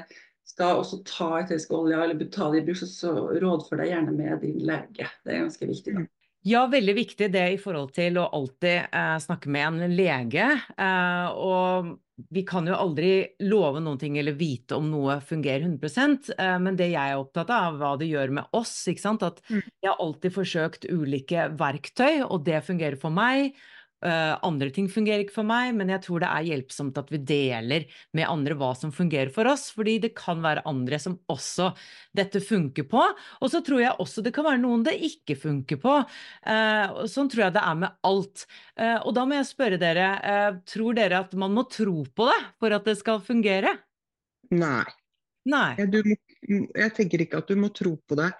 [0.48, 4.60] skal også ta eterisk olje eller betale i bruk, så rådfør deg gjerne med din
[4.60, 5.08] lege.
[5.24, 5.94] Det er ganske viktig.
[5.96, 6.06] da.
[6.46, 10.44] Ja, veldig viktig det i forhold til å alltid eh, snakke med en lege.
[10.78, 11.96] Eh, og
[12.34, 13.10] vi kan jo aldri
[13.46, 17.50] love noen ting eller vite om noe fungerer 100 eh, men det jeg er opptatt
[17.54, 18.72] av, er hva det gjør med oss.
[18.90, 19.26] ikke sant?
[19.26, 19.62] At Mm.
[19.82, 23.54] jeg har alltid forsøkt ulike verktøy, og det fungerer for meg.
[24.04, 27.18] Eh, andre ting fungerer ikke for meg, men jeg tror det er hjelpsomt at vi
[27.26, 31.72] deler med andre hva som fungerer for oss, fordi det kan være andre som også
[32.16, 33.02] dette funker på.
[33.42, 35.96] Og så tror jeg også det kan være noen det ikke funker på.
[36.46, 38.46] Eh, sånn tror jeg det er med alt.
[38.78, 40.08] Eh, og da må jeg spørre dere,
[40.68, 43.74] tror dere at man må tro på det for at det skal fungere?
[44.54, 44.86] Nei.
[45.48, 45.72] Nei.
[45.78, 46.00] Jeg, du,
[46.76, 48.30] jeg tenker ikke at du må tro på det.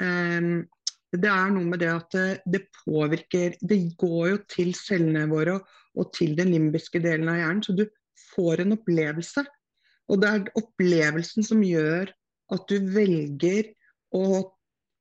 [0.00, 0.68] Ehm,
[1.12, 5.56] det er noe med det at det, det påvirker Det går jo til cellene våre
[5.58, 7.86] og, til den limbiske delen av hjernen, så du
[8.34, 9.42] får en opplevelse.
[10.08, 12.12] Og det er opplevelsen som gjør
[12.54, 13.72] at du velger
[14.14, 14.44] å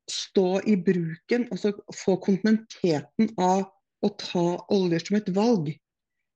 [0.08, 3.68] stå i bruken, altså få kontinuiteten av
[4.04, 5.74] å ta oljer som et valg.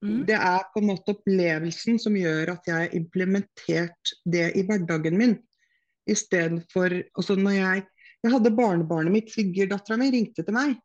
[0.02, 0.24] Mm.
[0.28, 5.18] Det er på en måte opplevelsen som gjør at jeg har implementert det i hverdagen
[5.20, 5.36] min.
[6.10, 7.84] Istedenfor altså når jeg,
[8.22, 10.78] jeg hadde barnebarnet mitt, svigerdattera mi, ringte til meg.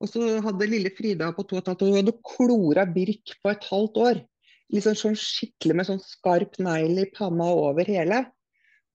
[0.00, 3.34] Og så hadde lille Frida på to og et halvt år hun hadde klora birk
[3.42, 4.20] på et halvt år.
[4.74, 8.24] Liksom sånn skikkelig med sånn skarp negl i panna over hele.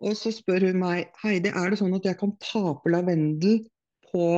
[0.04, 3.62] Og så spør hun meg Heidi, er det sånn at jeg kan ta på lavendel
[4.10, 4.30] på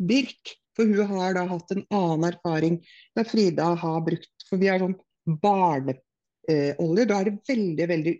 [0.00, 0.56] birk?
[0.72, 2.78] For hun har da hatt en annen erfaring
[3.18, 4.96] der Frida har brukt For vi har sånn
[5.42, 7.04] barneolje.
[7.10, 8.14] Da er det veldig, veldig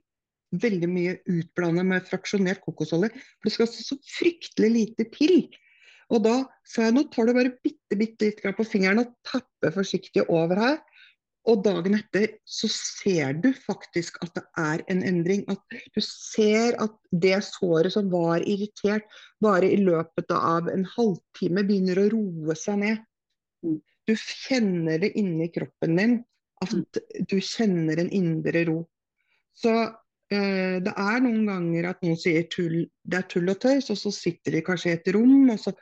[0.53, 3.13] veldig mye utblanda med fraksjonert kokosolje.
[3.41, 5.47] For det skal så fryktelig lite til.
[6.13, 6.37] Og da
[6.69, 10.61] sa jeg nå tar du bare bitte, bitte litt på fingeren og tapper forsiktig over
[10.61, 10.81] her.
[11.51, 15.43] Og dagen etter så ser du faktisk at det er en endring.
[15.51, 15.63] At
[15.95, 19.09] du ser at det såret som var irritert,
[19.43, 23.03] bare i løpet av en halvtime begynner å roe seg ned.
[24.07, 26.17] Du kjenner det inni kroppen din.
[26.63, 28.79] At du kjenner en indre ro.
[29.59, 29.73] Så
[30.33, 33.99] eh, det er noen ganger at noen sier tull, det er tull og tøys, og
[34.01, 35.73] så sitter de kanskje i et rom, og så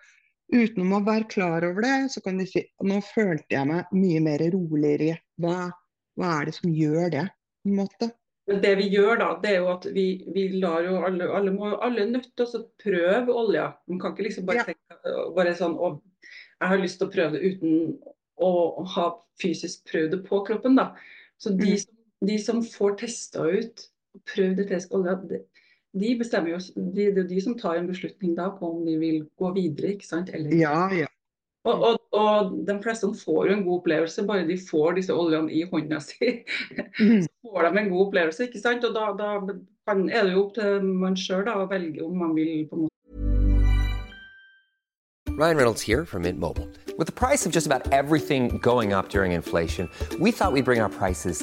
[0.51, 4.23] uten å være klar over det, så kan de si nå følte jeg meg mye
[4.25, 5.21] mer roligere.
[5.41, 5.69] Hva,
[6.19, 7.29] hva er det som gjør det?
[7.63, 8.11] på en måte?
[8.49, 11.53] Men det vi gjør da, det er jo at vi, vi lar jo alle, alle,
[11.55, 13.67] må, alle er nødt til å prøve olja.
[13.87, 14.65] Man kan ikke liksom bare Ja.
[14.73, 15.93] tenke bare sånn å,
[16.59, 17.77] jeg har lyst til å prøve det uten
[18.41, 18.51] å
[18.97, 19.07] ha
[19.39, 20.75] fysisk prøvd det på kroppen.
[20.81, 20.95] da.
[21.39, 21.79] Så de, Mm.
[21.85, 21.95] som,
[22.27, 23.87] de som får testa ut
[24.29, 25.41] prøvd eterisk olje,
[25.93, 28.85] de, bestemmer jo, de, det er jo de som tar en beslutning da på om
[28.87, 29.95] de vil gå videre.
[29.97, 30.31] ikke sant?
[30.35, 31.09] Eller, Ja, ja.
[31.65, 35.53] og, og, og de fleste får jo en god opplevelse, bare de får disse oljene
[35.53, 36.31] i hånda si.
[37.01, 37.23] Mm.
[37.27, 38.85] Så får de en god opplevelse, ikke sant.
[38.85, 42.39] Og da, da kan, er det jo opp til man sjøl å velge om man
[42.39, 42.89] vil på en måte
[45.41, 46.69] Ryan Reynolds here from Mint Mobile.
[46.99, 50.83] With the price of just about everything going up during inflation, we thought we'd bring
[50.83, 51.43] our prices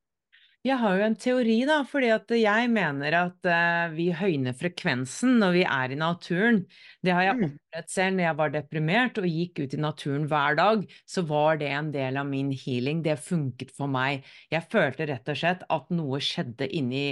[0.61, 5.39] Jeg har jo en teori, da, fordi at jeg mener at uh, vi høyner frekvensen
[5.41, 6.59] når vi er i naturen.
[7.01, 7.45] Det har jeg Mm.
[7.47, 11.57] opplevd selv når jeg var deprimert og gikk ut i naturen hver dag, så var
[11.57, 13.01] det en del av min healing.
[13.01, 14.21] Det funket for meg.
[14.53, 17.07] Jeg følte rett og slett at noe skjedde inni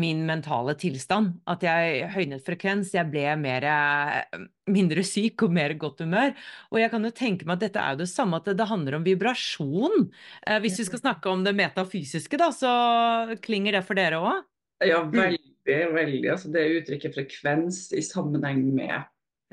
[0.00, 1.38] min mentale tilstand.
[1.50, 6.34] At jeg høynet frekvens, jeg ble mer, eh, mindre syk og mer godt humør.
[6.72, 8.98] Og jeg kan jo tenke meg at dette er jo det samme, at det, handler
[8.98, 10.10] om vibrasjon.
[10.46, 14.44] Eh, hvis vi skal snakke om det metafysiske, da, så klinger det for dere òg?
[14.84, 16.30] Ja, veldig, veldig.
[16.30, 19.04] Altså, det uttrykket frekvens i sammenheng med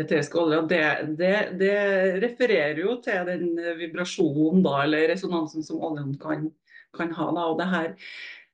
[0.01, 0.84] eteriske oljer, det,
[1.19, 1.75] det, det
[2.23, 6.47] refererer jo til den vibrasjonen da, eller resonansen som oljen kan,
[6.97, 7.27] kan ha.
[7.36, 7.43] Da.
[7.51, 7.91] Og det her,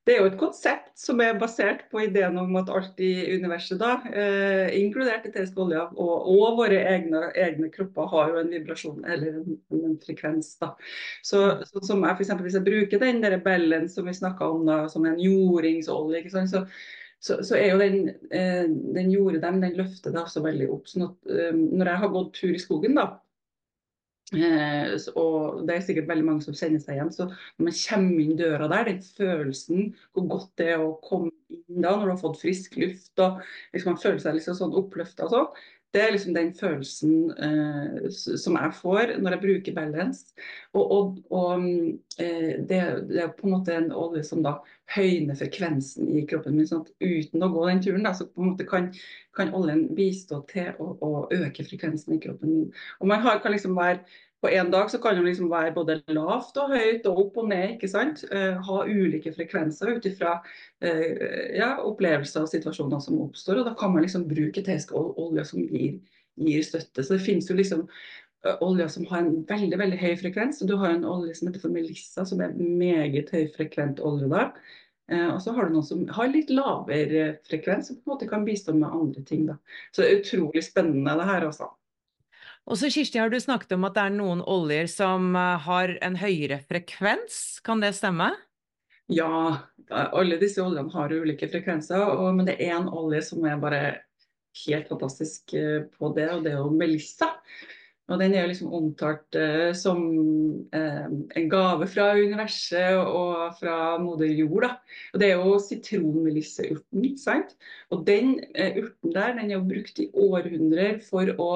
[0.07, 3.75] Det er jo et konsept som er basert på ideen om at alt i universet,
[3.81, 9.03] da, eh, inkludert eterisk olje og, og, våre egne, egne, kropper, har jo en vibrasjon
[9.03, 10.53] eller en, en frekvens.
[10.61, 10.71] da.
[11.19, 14.47] Så, så som jeg for eksempel, Hvis jeg bruker den der bellen som vi snakka
[14.47, 16.55] om da, som en jordingsolje, ikke sant?
[16.55, 16.63] så
[17.19, 20.85] så, så, er jo den, eh, den gjorde dem, den løfter det også veldig opp.
[20.89, 23.07] sånn at eh, Når jeg har gått tur i skogen, da,
[24.35, 27.13] Eh, og det er sikkert veldig mange som kjenner seg igjen.
[27.15, 31.31] Så når man kommer inn døra der, den følelsen, hvor godt det er å komme
[31.53, 33.39] inn da, når du har fått frisk luft og
[33.71, 37.13] liksom man føler seg liksom sånn oppløfta og sånn, det er liksom den følelsen
[37.47, 40.35] eh, som jeg får når jeg bruker balance.
[40.77, 41.63] Og, og, og
[42.21, 44.57] eh, det, det, er på en måte en olje som da
[44.93, 46.67] høyner frekvensen i kroppen min.
[46.69, 48.91] sånn at Uten å gå den turen, da, så på en måte kan,
[49.37, 52.71] kan oljen bistå til å, å, øke frekvensen i kroppen min.
[53.01, 54.03] Og man har, kan liksom være
[54.41, 57.47] på en dag så kan det liksom være både lavt og høyt og opp og
[57.49, 57.71] ned.
[57.75, 58.21] ikke sant?
[58.29, 60.35] Uh, ha ulike frekvenser ut ifra
[60.85, 61.15] uh,
[61.57, 63.63] ja, opplevelser og situasjoner som oppstår.
[63.63, 65.97] og Da kan man liksom bruke eterisk olje som gir,
[66.37, 67.01] gir, støtte.
[67.01, 67.87] Så det finnes jo liksom
[68.61, 70.59] oljer som har en veldig veldig høy frekvens.
[70.65, 74.29] Du har en olje som heter for Melissa, som er meget høyfrekvent olje.
[74.31, 74.51] da.
[75.31, 78.45] og så har du noen som har litt lavere frekvens, som på en måte kan
[78.45, 79.47] bistå med andre ting.
[79.49, 79.57] da.
[79.91, 81.71] Så det er utrolig spennende det her, altså.
[82.67, 85.93] Og så Kirsti, har du snakket om at det er noen oljer som eh, har
[86.03, 88.33] en høyere frekvens, kan det stemme?
[89.07, 93.61] Ja, alle disse oljene har ulike frekvenser, og, men det er én olje som er
[93.61, 93.81] bare
[94.65, 97.31] helt fantastisk eh, på det, og det er jo Melissa.
[98.07, 100.03] Og den er jo liksom omtalt uh, som
[100.71, 104.63] uh, en gave fra universet og fra moder jord.
[104.63, 104.69] Da.
[105.13, 107.09] Og det er jo sitronmelisseurten.
[107.19, 107.57] sant?
[107.91, 111.51] Og den uh, urten der den er jo brukt i århundrer for å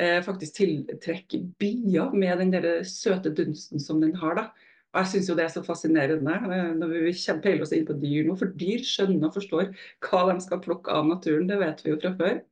[0.00, 4.34] eh, faktisk tiltrekke bier med den der søte dunsten som den har.
[4.34, 4.70] da.
[4.94, 8.26] Og Jeg syns det er så fascinerende eh, når vi peiler oss inn på dyr
[8.28, 8.36] nå.
[8.38, 9.70] For dyr skjønner og forstår
[10.06, 12.42] hva de skal plukke av naturen, det vet vi jo fra før.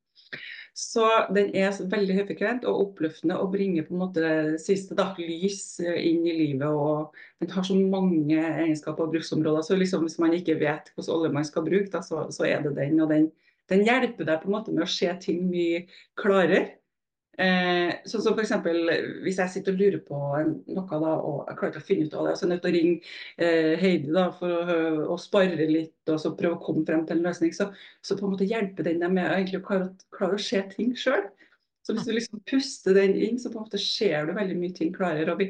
[0.72, 1.04] Så
[1.36, 5.76] den er veldig høyfrekvent og oppløftende og bringer på en måte det siste da, lys
[5.84, 6.68] inn i livet.
[6.68, 9.66] og Den har så mange egenskaper og bruksområder.
[9.66, 12.64] Så liksom, hvis man ikke vet hvilken olje man skal bruke, da, så, så, er
[12.64, 12.96] det den.
[13.04, 13.28] Og den,
[13.68, 15.84] den hjelper deg på en måte med å se ting mye
[16.20, 16.64] klarere.
[17.40, 18.50] Eh, sånn som f.eks.
[19.24, 22.16] hvis jeg sitter og lurer på noe da, og jeg klarer ikke å finne ut
[22.20, 23.12] av det, så er jeg nødt til å ringe
[23.46, 24.76] eh, Heidi da, for å,
[25.14, 27.70] å spare litt og så prøve å komme frem til en løsning, så,
[28.04, 31.24] så på en måte hjelper den deg med å klare, klare, å se ting sjøl.
[31.82, 34.76] Så hvis du liksom puster den inn, så på en måte ser du veldig mye
[34.76, 35.32] ting klarere.
[35.32, 35.40] og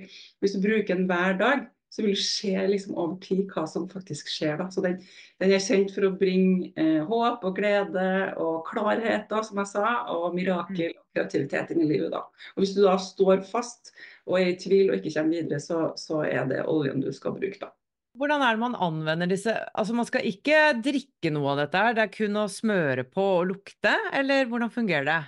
[0.40, 3.90] Hvis du bruker den hver dag, så vil du se liksom over tid hva som
[3.90, 4.54] faktisk skjer.
[4.62, 4.70] Da.
[4.72, 5.02] Så den,
[5.42, 8.06] den er kjent for å bringe eh, håp og glede
[8.40, 12.10] og klarhet, da, som jeg sa, og mirakel og kreativitet inn i livet.
[12.14, 12.24] Da.
[12.56, 13.92] Og Hvis du da står fast
[14.26, 17.36] og er i tvil og ikke kommer videre, så, så er det oljen du skal
[17.36, 17.60] bruke.
[17.60, 17.72] da.
[18.16, 21.94] Hvordan er det man anvender disse Altså Man skal ikke drikke noe av dette, her,
[21.96, 25.20] det er kun å smøre på og lukte, eller hvordan fungerer det?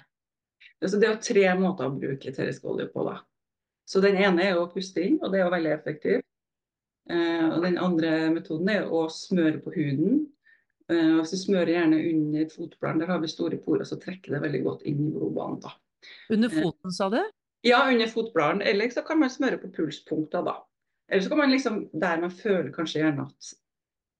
[0.83, 3.07] Altså, det er jo tre måter å bruke eterisk olje på.
[3.09, 3.23] da.
[3.89, 6.27] Så Den ene er å puste inn, og det er jo veldig effektivt.
[7.09, 10.23] Eh, og den andre metoden er å smøre på huden.
[10.95, 13.03] Eh, og så smører gjerne under fotbladen.
[13.03, 15.59] Der har vi store porer, så trekker det veldig godt inn i blodbanen.
[15.65, 15.75] da.
[16.35, 17.21] Under eh, foten, sa du?
[17.65, 18.63] Ja, under fotbladen.
[18.63, 20.59] Eller så kan man smøre på pulspunkter, da.
[21.11, 23.55] Eller så kan man liksom, der man føler kanskje gjerne at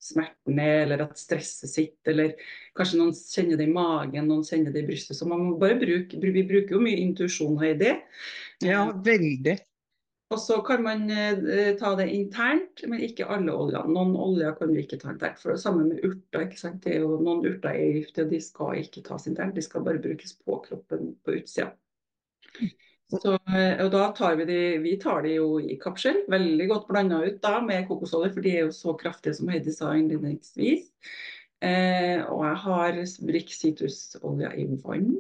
[0.05, 4.75] smerten er, eller at stresset sitter, eller kanskje noen kjenner det i magen, noen kjenner
[4.75, 5.17] det i brystet.
[5.17, 7.95] Så man må bare bruke, vi bruker jo mye intuisjon, Heidi.
[8.65, 9.57] Ja, veldig.
[10.33, 13.85] Og så kan man eh, ta det internt, men ikke alle oljer.
[13.93, 15.39] Noen oljer kan vi ikke ta internt.
[15.43, 16.47] For det samme med urter.
[16.47, 16.81] ikke sant?
[16.85, 19.55] Det er jo Noen urter er giftige, og de skal ikke tas internt.
[19.59, 21.71] De skal bare brukes på kroppen på utsida.
[23.13, 26.89] Så, eh, og da tar vi de, vi tar de jo i kapsel, veldig godt
[26.89, 30.89] blanda ut da med kokosolje, for de er jo så kraftige som Heidi sa innledningsvis.
[31.63, 35.13] Eh, og jeg har brukt sitrusolje i vann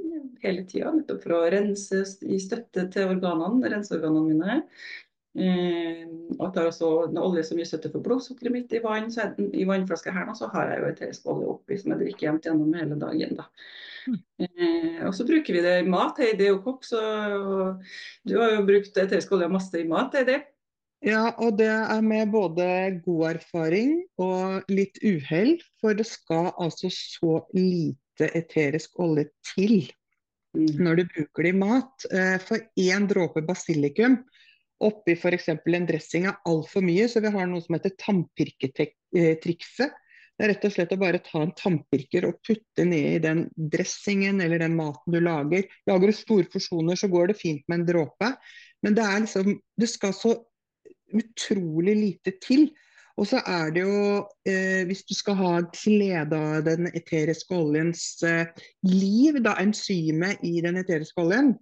[0.44, 4.59] hele tida, nettopp for å rense i støtte til organene, renseorganene mine.
[5.35, 6.05] Eh,
[6.37, 9.11] og jeg tar også en olje som gir støtte for blodsukkeret mitt i vann.
[9.12, 12.03] Så jeg, I vannflaska her nå så har jeg jo eterisk olje oppi som jeg
[12.05, 13.37] drikker jevnt gjennom hele dagen.
[13.40, 13.49] da.
[14.44, 16.20] Eh, og så bruker vi det i mat.
[16.20, 17.01] Heidi er jo kokk, så
[18.29, 20.42] du har jo brukt eterisk olje masse i mat, Heidi.
[21.05, 22.67] Ja, og det er med både
[23.05, 25.59] god erfaring og litt uhell.
[25.83, 29.83] For det skal altså så lite eterisk olje til
[30.57, 30.81] mm.
[30.81, 32.09] når du bruker det i mat.
[32.09, 34.23] Eh, for én dråpe basilikum
[34.85, 35.48] oppi f.eks.
[35.48, 40.00] en dressing er altfor mye, så vi har noe som heter tannpirketrikset.
[40.35, 43.44] Det er rett og slett å bare ta en tannpirker og putte ned i den
[43.55, 45.69] dressingen eller den maten du lager.
[45.87, 48.33] Lager du store porsjoner, så går det fint med en dråpe.
[48.83, 50.35] Men det, er liksom, det skal så
[51.15, 52.69] utrolig lite til.
[53.15, 58.23] Og så er det jo, eh, hvis du skal ha glede av den eteriske oljens
[58.27, 58.50] eh,
[58.90, 61.52] liv, da enzymet i den eteriske oljen,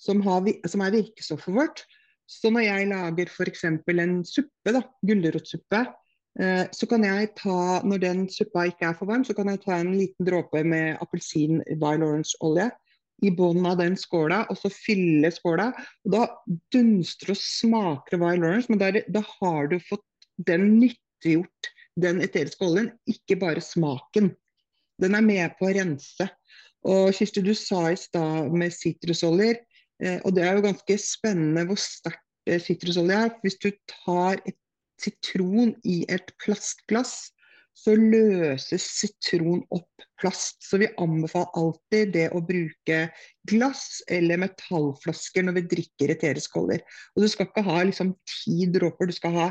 [0.00, 1.84] som, har, som er virkestoffet vårt.
[2.26, 3.64] Så når jeg lager f.eks.
[3.68, 5.82] en suppe, da, gulrotsuppe,
[6.40, 9.60] eh, så kan jeg ta, når den suppa ikke er for varm, så kan jeg
[9.66, 12.70] ta en liten dråpe med appelsin by orange-olje
[13.22, 15.70] i bunnen av den skåla, og så fylle skåla.
[16.06, 16.26] Og da
[16.74, 20.06] dunster og smaker det Lawrence, men da, er da har du fått
[20.50, 24.32] den nyttiggjort, den eteriske oljen, ikke bare smaken.
[25.02, 26.28] Den er med på å rense.
[26.88, 29.60] Og Kirsti, du sa i stad med sitrusoljer,
[30.02, 33.36] eh, og det er jo ganske spennende hvor sterkt eh, sitrusolje er.
[33.44, 34.58] Hvis du tar et
[35.02, 37.31] sitron i et plastglass,
[37.76, 40.60] så løses sitron opp plast.
[40.64, 42.98] Så vi anbefaler alltid det å bruke
[43.48, 46.84] glass eller metallflasker når vi drikker eteriskåler.
[47.16, 49.50] Og du skal ikke ha liksom ti dråper, du skal ha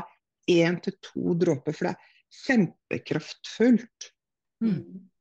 [0.50, 2.10] én til to dråper, for det er
[2.42, 4.12] kjempekraftfullt.
[4.64, 5.11] Mm.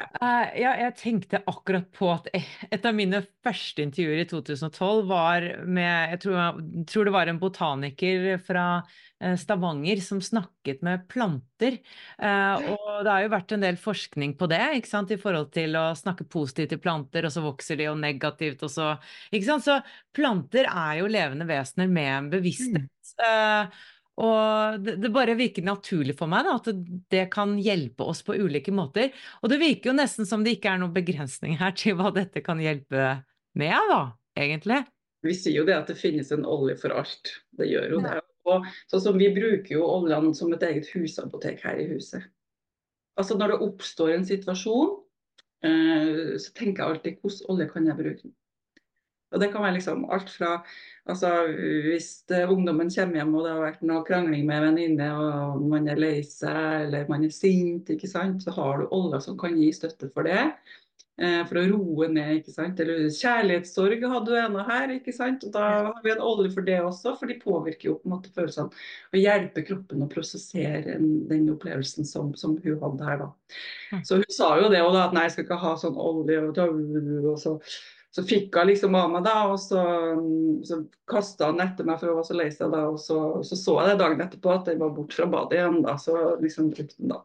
[0.00, 5.46] Eh, ja, jeg tenkte akkurat på at et av mine første intervjuer i 2012 var
[5.68, 8.64] med Jeg tror, jeg tror det var en botaniker fra
[9.20, 11.78] eh, Stavanger som snakket med planter.
[12.16, 15.52] Uh, og det har jo vært en del forskning på det, ikke sant, i forhold
[15.56, 18.90] til å snakke positivt til planter, og så vokser de, og negativt, og så
[19.30, 19.66] Ikke sant.
[19.66, 19.80] Så
[20.16, 23.16] planter er jo levende vesener med en bevissthet.
[23.20, 23.80] Eh,
[24.20, 26.68] og det, det bare virker naturlig for meg da, at
[27.12, 29.14] det, kan hjelpe oss på ulike måter.
[29.40, 32.42] Og det virker jo nesten som det ikke er noen begrensning her til hva dette
[32.44, 33.14] kan hjelpe
[33.58, 34.02] med, da,
[34.36, 34.82] egentlig.
[35.24, 37.32] Vi sier jo det at det finnes en olje for alt.
[37.56, 38.18] Det gjør jo det.
[38.48, 42.24] Og sånn som Vi bruker jo oljene som et eget husapotek her i huset.
[43.20, 44.94] Altså Når det oppstår en situasjon,
[45.66, 48.32] eh, så tenker jeg alltid hvordan olje kan jeg bruke?
[49.32, 50.56] Og Det kan være liksom alt fra
[51.10, 51.30] altså
[51.86, 55.64] Hvis eh, ungdommen kommer hjem og det har vært noe krangling med en venninne, og
[55.70, 58.44] man er lei seg eller man er sint, ikke sant?
[58.44, 60.44] så har du alle som kan gi støtte for det.
[61.20, 62.80] eh, For å roe ned, ikke sant.
[62.80, 65.44] Eller kjærlighetssorg hadde du ennå her, ikke sant.
[65.48, 68.14] Og da har vi en olje for det også, for de påvirker jo på en
[68.14, 68.82] måte følelsene.
[69.12, 70.98] Og hjelper kroppen å prosessere
[71.30, 73.30] den opplevelsen som, som hun hadde her, da.
[73.92, 74.04] Mm.
[74.04, 76.44] Så hun sa jo det, òg, da, at nei, jeg skal ikke ha sånn olje
[76.44, 77.56] og så
[78.10, 79.82] så fikk hun liksom av meg, da, og så,
[80.66, 80.80] så
[81.10, 82.72] kasta han etter meg for hun var så lei seg.
[82.72, 85.60] da, og Så så, så jeg det dagen etterpå at den var borte fra badet
[85.60, 85.78] igjen.
[85.86, 87.22] da, Så liksom brukte den da.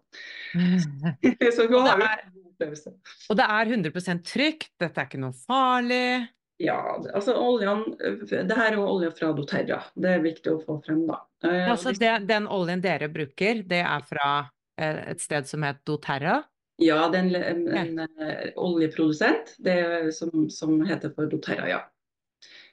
[1.56, 2.96] så hun har jo en god opplevelse.
[3.30, 6.08] Og det er 100 trygt, dette er ikke noe farlig.
[6.62, 6.78] Ja,
[7.12, 9.82] altså oljen Det her er jo olje fra doTERRA.
[9.92, 11.18] Det er viktig å få frem, da.
[11.44, 14.30] Eh, Altså det, den oljen dere bruker, det er fra
[14.80, 16.38] eh, et sted som heter doTERRA?
[16.82, 21.82] Ja, det er en, en, en eh, oljeprodusent det som, som heter for doTERRA, ja.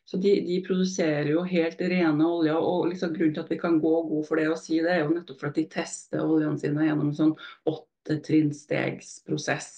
[0.05, 2.59] Så de, de produserer jo helt rene oljer.
[2.59, 5.01] og liksom Grunnen til at vi kan gå god for det og si det, er
[5.05, 7.37] jo nettopp for at de tester oljene sine gjennom en sånn
[7.71, 9.71] åttetrinnstegsprosess.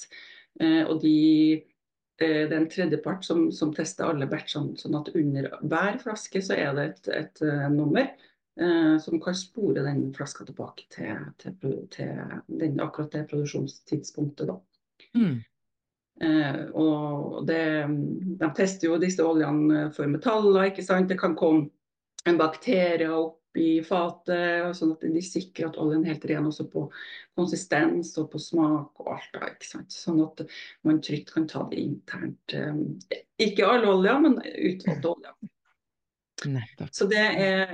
[0.65, 1.19] Eh, og de,
[2.17, 6.41] eh, det er en tredjepart som, som tester alle batchene, sånn at under hver flaske
[6.49, 8.09] så er det et, et, et nummer
[8.61, 11.57] eh, som kan spore den flaska tilbake til, til,
[11.91, 14.49] til den, akkurat det produksjonstidspunktet.
[14.49, 14.59] da.
[15.19, 15.43] Mm.
[16.21, 17.63] Eh, og det,
[18.41, 21.11] de tester jo disse oljene for metaller, ikke sant.
[21.11, 21.69] Det kan komme
[22.29, 26.67] en bakterie opp i fatet, sånn at de sikrer at oljen er helt ren også
[26.73, 26.89] på
[27.39, 29.29] konsistens og på smak og alt.
[29.35, 29.95] da, ikke sant?
[29.95, 30.43] Sånn at
[30.87, 32.55] man trygt kan ta det internt.
[32.55, 35.37] Eh, ikke alle oljer, men utvalgte oljer.
[36.43, 36.91] Nettopp.
[36.93, 37.71] Så det er,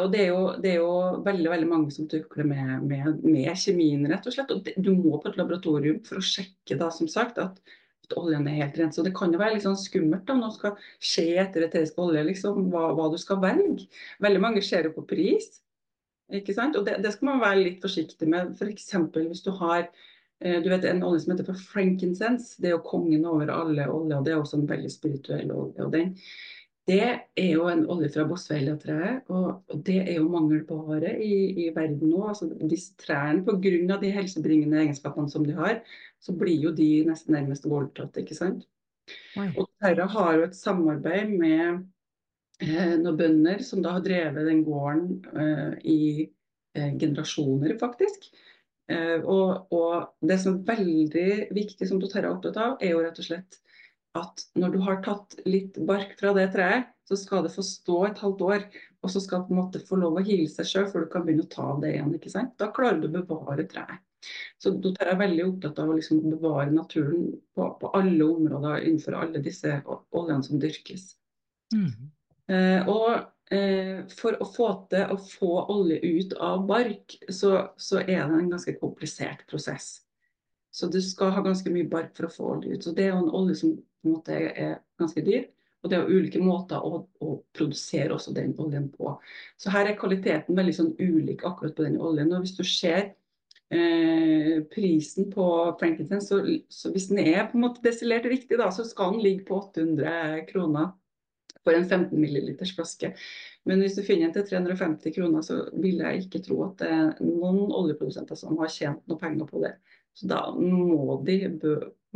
[0.00, 0.94] og det er, jo, det er jo
[1.26, 4.50] veldig veldig mange som tukler med, med, med kjemien, rett og slett.
[4.54, 7.60] Og det, du må på et laboratorium for å sjekke da, som sagt, at,
[8.06, 8.92] at oljen er helt ren.
[8.94, 12.00] Så det kan jo være litt sånn skummelt da, når du skal se etter eterisk
[12.02, 13.86] olje, liksom, hva, hva du skal velge.
[14.24, 15.60] Veldig mange ser jo på pris.
[16.40, 16.78] Ikke sant?
[16.78, 18.56] Og det, det skal man være litt forsiktig med.
[18.56, 18.94] F.eks.
[19.18, 22.86] hvis du har eh, du vet En olje som heter for frankincense, det er jo
[22.86, 24.24] kongen over alle oljer.
[24.24, 25.84] Det er også en veldig spirituell olje.
[25.84, 26.16] og den
[26.88, 27.02] det
[27.36, 32.22] er jo en olje fra boswellia-treet, og det er jo mangelvare i, i verden nå.
[32.32, 33.98] Altså, disse trærne, Pga.
[34.00, 35.82] de helsebringende egenskapene som de har,
[36.20, 38.16] så blir jo de nesten nærmest voldtatt.
[38.22, 38.66] ikke sant?
[39.38, 39.48] Oi.
[39.58, 41.82] Og Terra har jo et samarbeid med
[42.62, 46.00] eh, noen bønder som da har drevet den gården eh, i
[46.76, 48.30] eh, generasjoner, faktisk.
[48.90, 53.02] Eh, og, og det som er veldig viktig, som Doterra er opptatt av, er jo
[53.04, 53.60] rett og slett
[54.18, 57.98] at når du har tatt litt bark fra det treet, så skal det få stå
[58.06, 58.68] et halvt år.
[59.02, 61.10] Og så skal det på en måte få lov å hile seg sjøl før du
[61.12, 62.14] kan begynne å ta av det igjen.
[62.18, 62.54] ikke sant?
[62.60, 64.02] Da klarer du å bevare treet.
[64.60, 69.16] Så Doterra er veldig opptatt av å liksom bevare naturen på, på alle områder innenfor
[69.16, 71.06] alle disse oljene som dyrkes.
[71.72, 72.10] Mm.
[72.52, 78.02] Eh, og eh, for å få til å få olje ut av bark, så, så
[78.02, 80.02] er det en ganske komplisert prosess.
[80.70, 82.84] Så du skal ha ganske mye bark for å få olje ut.
[82.84, 85.48] Så det er jo en olje som måte er ganske dyr.
[85.80, 89.14] Og det er ulike måter å, å, produsere også den oljen på.
[89.60, 92.32] Så her er kvaliteten veldig sånn ulik akkurat på den oljen.
[92.36, 93.14] Og hvis du ser
[93.72, 95.46] eh, prisen på
[95.80, 99.24] frankincense, så, så, hvis den er på en måte destillert riktig, da, så skal den
[99.24, 100.92] ligge på 800 kroner
[101.64, 103.12] for en 15 milliliters flaske.
[103.68, 106.92] Men hvis du finner en til 350 kroner, så vil jeg ikke tro at det
[106.92, 109.74] er noen oljeprodusenter som har tjent noe penger på det.
[110.16, 111.36] Så da må de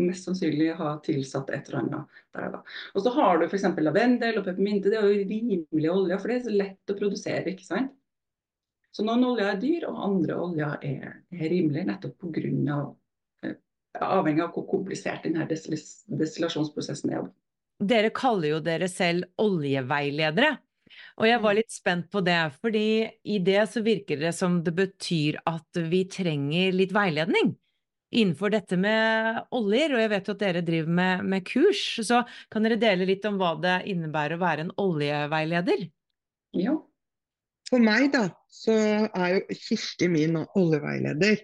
[0.00, 2.48] mest sannsynlig ha tilsatt et eller annet der.
[2.56, 2.62] da.
[2.94, 3.66] Og så har du f.eks.
[3.78, 4.90] lavendel og peppermynte.
[4.90, 7.46] Det er jo rimelige oljer, for det er så lett å produsere.
[7.52, 7.94] ikke sant?
[8.94, 12.74] Så noen oljer er dyr, og andre oljer er, er rimelige nettopp pga.
[12.74, 12.92] Av,
[14.18, 17.26] avhengig av hvor komplisert denne destillasjonsprosessen er.
[17.82, 20.54] Dere kaller jo dere selv oljeveiledere.
[21.18, 21.58] Og jeg var mm.
[21.58, 22.86] litt spent på det, fordi
[23.26, 27.54] i det så virker det som det betyr at vi trenger litt veiledning
[28.14, 31.82] innenfor dette med oljer, og jeg vet jo at dere driver med, med, kurs.
[32.06, 35.86] Så kan dere dele litt om hva det innebærer å være en oljeveileder?
[36.58, 36.76] Ja.
[37.70, 38.74] For meg da, så
[39.08, 41.42] er jo Kirsti min oljeveileder.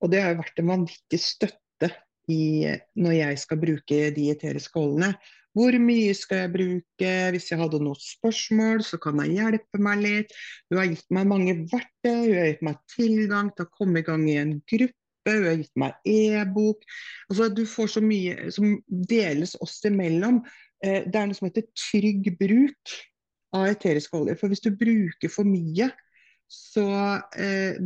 [0.00, 1.90] Og det har jo vært en vanvittig støtte
[2.30, 5.14] i, når jeg skal bruke de eteriske oljene.
[5.56, 7.10] Hvor mye skal jeg bruke?
[7.34, 10.34] Hvis jeg hadde noen spørsmål, så kan jeg hjelpe meg litt.
[10.70, 14.06] Hun har gitt meg mange verktøy, hun har gitt meg tilgang til å komme i
[14.06, 16.84] gang i en gruppe hun har gitt meg e-bok.
[17.28, 20.40] Altså, du får så mye som deles oss imellom.
[20.84, 22.94] Eh, det er noe som heter trygg bruk
[23.56, 24.38] av eterisk olje.
[24.40, 25.90] For hvis du bruker for mye,
[26.50, 26.86] så
[27.38, 27.78] eh,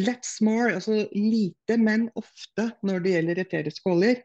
[0.00, 4.20] Let's more, altså lite, men ofte når det gjelder eteriske oljer.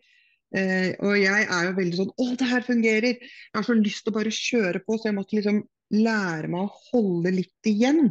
[0.55, 3.23] Eh, og jeg er jo veldig sånn Å, det her fungerer!
[3.23, 5.63] Jeg har så lyst til å bare kjøre på, så jeg måtte liksom
[5.95, 8.09] lære meg å holde litt igjen.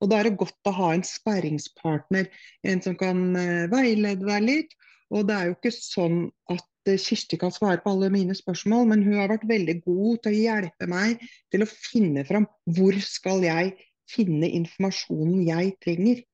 [0.00, 2.30] Og da er det godt å ha en sperringspartner,
[2.66, 4.74] en som kan uh, veilede deg litt.
[5.10, 6.22] Og det er jo ikke sånn
[6.52, 10.24] at uh, Kirsti kan svare på alle mine spørsmål, men hun har vært veldig god
[10.24, 11.22] til å hjelpe meg
[11.52, 13.76] til å finne fram hvor skal jeg
[14.10, 16.24] finne informasjonen jeg trenger.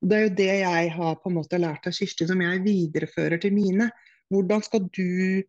[0.00, 3.40] Det er jo det jeg har på en måte lært av Kirsti, som jeg viderefører
[3.40, 3.90] til mine.
[4.32, 5.42] Hvordan skal du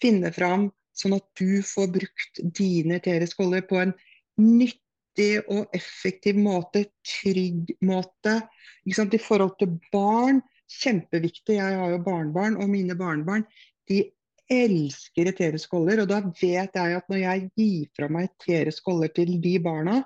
[0.00, 3.92] finne fram sånn at du får brukt dine eteriske oljer på en
[4.40, 4.80] nyttig
[5.10, 8.40] riktig og effektiv måte, trygg måte.
[8.86, 11.56] I forhold til barn, kjempeviktig.
[11.56, 13.44] Jeg har jo barnebarn, og mine barnebarn
[13.88, 14.10] de
[14.50, 16.00] elsker eteriske skåler.
[16.00, 20.02] Og da vet jeg at når jeg gir fra meg eteriske skåler til de barna,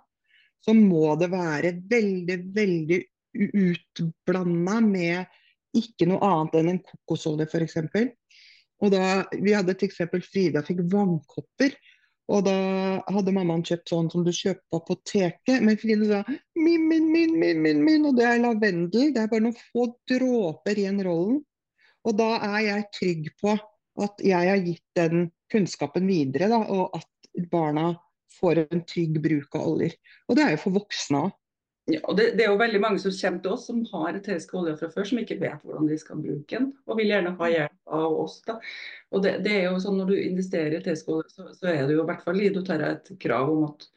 [0.65, 3.01] så må det være veldig, veldig
[3.35, 5.25] utblanda med
[5.75, 7.77] ikke noe annet enn en kokosolje f.eks.
[8.83, 11.75] Og da, Vi hadde et eksempel Frida fikk vannkopper.
[12.33, 12.57] Og da
[13.13, 15.61] hadde mammaen kjøpt sånn som du kjøper på apoteket.
[15.61, 16.23] Men Fride sa
[16.57, 19.11] min, min, min, min, min, min, og det er lavendel.
[19.13, 21.43] Det er bare noen få dråper i en rollen.
[22.05, 23.55] Og da er jeg trygg på
[24.05, 27.93] at jeg har gitt den kunnskapen videre, da, og at barna
[28.41, 29.95] får en trygg bruk av oljer.
[30.29, 31.37] Og det er jo for voksne òg.
[31.91, 34.73] Ja, det, det, er jo veldig mange som kommer til oss som har eterisk olje
[34.81, 37.97] fra før, som ikke vet hvordan de skal bruke den, og vil gjerne ha hjelp
[37.99, 38.39] av oss.
[38.47, 38.57] da.
[39.13, 41.85] Og det, det er jo sånn Når du investerer i eterisk olje, så, så, er
[41.85, 43.89] det jo i hvert fall i doTERRA et krav om at,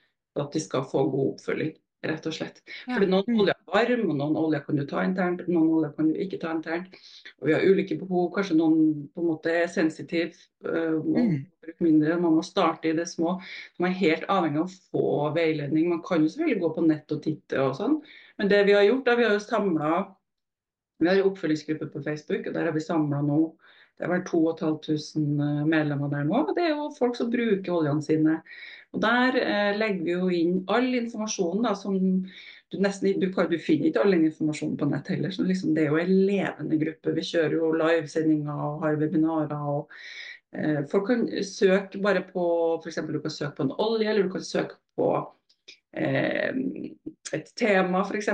[0.44, 2.60] at de skal få god oppfølging rett og slett.
[2.86, 2.95] Ja.
[2.95, 3.39] Fordi Noen mm.
[3.41, 6.39] oljer er varm, og noen oljer kan du ta internt, noen oljer kan du ikke
[6.41, 6.98] ta internt.
[7.39, 8.30] Og Vi har ulike behov.
[8.36, 10.36] Kanskje noen på en måte er sensitive
[10.68, 11.39] øh, må mm.
[11.84, 12.20] mindre.
[12.22, 13.38] Man må starte i det små.
[13.82, 15.89] Man er helt avhengig av å få veiledning.
[15.93, 17.98] Man kan jo selvfølgelig gå på nett og titte og sånn,
[18.38, 19.95] men det vi har gjort, er vi har jo samla
[20.98, 23.36] Vi har en oppfølgingsgruppe på Facebook, og der har vi samla nå
[23.98, 26.43] det er vel 2500 øh, medlemmer der nå.
[26.43, 28.36] og Det er jo folk som bruker oljene sine.
[28.93, 33.58] Og Der eh, legger vi jo inn all informasjonen da, som du nesten du, du
[33.64, 35.34] finner ikke all informasjonen på nett heller.
[35.34, 37.16] så liksom, Det er jo en levende gruppe.
[37.18, 39.56] Vi kjører jo livesendinger og har webinarer.
[39.58, 39.89] og
[40.54, 42.45] eh, Folk kan søke bare på
[42.84, 43.02] f.eks.
[43.08, 45.10] du kan søke på en olje, eller du kan søke på
[45.98, 46.54] eh,
[47.34, 48.30] et tema f.eks.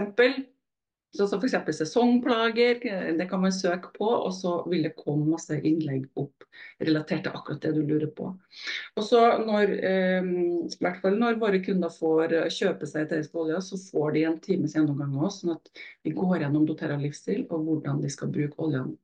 [1.13, 1.77] Sånn som f.eks.
[1.77, 2.79] sesongplager,
[3.17, 6.47] det kan man søke på, og så vil det komme masse innlegg opp
[6.81, 8.31] relatert til akkurat det du lurer på.
[8.97, 10.31] Og så når, eh,
[10.79, 14.73] hvert fall når våre kunder får kjøpe seg eterisk olje, så får de en times
[14.73, 18.65] gjennomgang av oss, sånn at vi går gjennom doTERRA livsstil og hvordan de skal bruke
[18.65, 18.95] oljen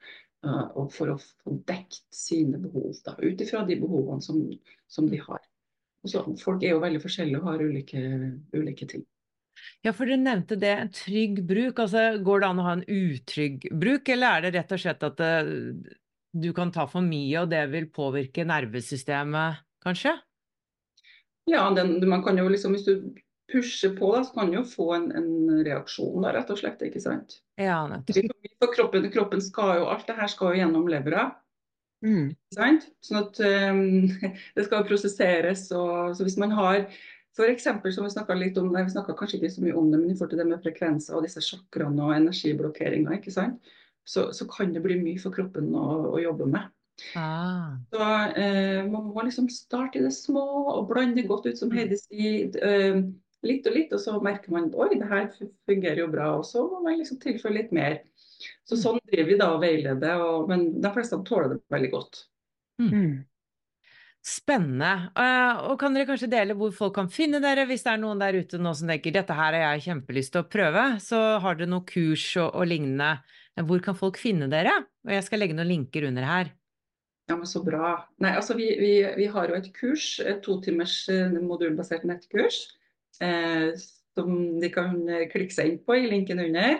[0.46, 2.90] uh, for å få dekt sine behov,
[3.22, 4.42] ut ifra de behovene som,
[4.90, 5.46] som de har.
[6.08, 8.04] Så, folk er jo veldig forskjellige og har ulike,
[8.56, 9.06] ulike ting.
[9.86, 11.80] Ja, for du nevnte det, en trygg bruk.
[11.80, 15.06] Altså, går det an å ha en utrygg bruk, eller er det rett og slett
[15.08, 15.96] at det, eh,
[16.40, 20.14] du kan ta for mye, og det vil påvirke nervesystemet, kanskje?
[21.50, 23.10] Ja, den, man kan jo liksom, hvis du
[23.50, 26.84] pusher på, da, så kan du jo få en, en reaksjon da, rett og slett.
[26.86, 27.40] ikke sant?
[27.60, 28.36] Ja, nettopp.
[28.60, 31.30] For kroppen, kroppen skal jo, alt det her skal jo gjennom levra.
[32.06, 32.30] Mm.
[32.56, 32.86] sant?
[33.04, 33.82] Sånn at um,
[34.56, 35.66] det skal prosesseres.
[35.76, 36.86] Og, så hvis man har
[37.40, 37.68] f.eks.
[37.96, 40.12] som vi snakka litt om, nei, vi snakka kanskje ikke så mye om det, men
[40.12, 43.72] i forhold til det med frekvenser og disse sjakraene og energiblokkeringer, ikke sant?
[44.10, 46.70] Så, så kan det bli mye for kroppen å, å jobbe med.
[47.16, 47.78] Ah.
[47.94, 48.06] Så
[48.42, 52.56] eh, Man må liksom starte i det små og blande godt ut, som Heidi sier.
[52.66, 53.04] Eh,
[53.48, 55.30] litt og litt, og så merker man oi, det her
[55.70, 56.32] fungerer jo bra.
[56.40, 58.02] Og så må man liksom tilføre litt mer.
[58.68, 62.24] Så Sånn driver vi da og veileder, og, men de fleste tåler det veldig godt.
[62.80, 63.26] Mm.
[64.20, 65.10] Spennende.
[65.16, 68.20] Eh, og kan dere kanskje dele hvor folk kan finne dere, hvis det er noen
[68.20, 71.60] der ute nå som tenker dette her har jeg kjempelyst til å prøve, så har
[71.60, 73.14] dere noen kurs og, og lignende.
[73.70, 74.74] Hvor kan folk finne dere?
[75.08, 76.52] Og jeg skal legge noen linker under her.
[77.30, 77.94] Ja, men Så bra.
[78.24, 82.64] Nei, altså vi, vi, vi har jo et kurs, et totimers eh, modulbasert nettkurs,
[83.24, 83.72] eh,
[84.18, 84.98] som de kan
[85.32, 86.80] klikke seg inn på i linken under.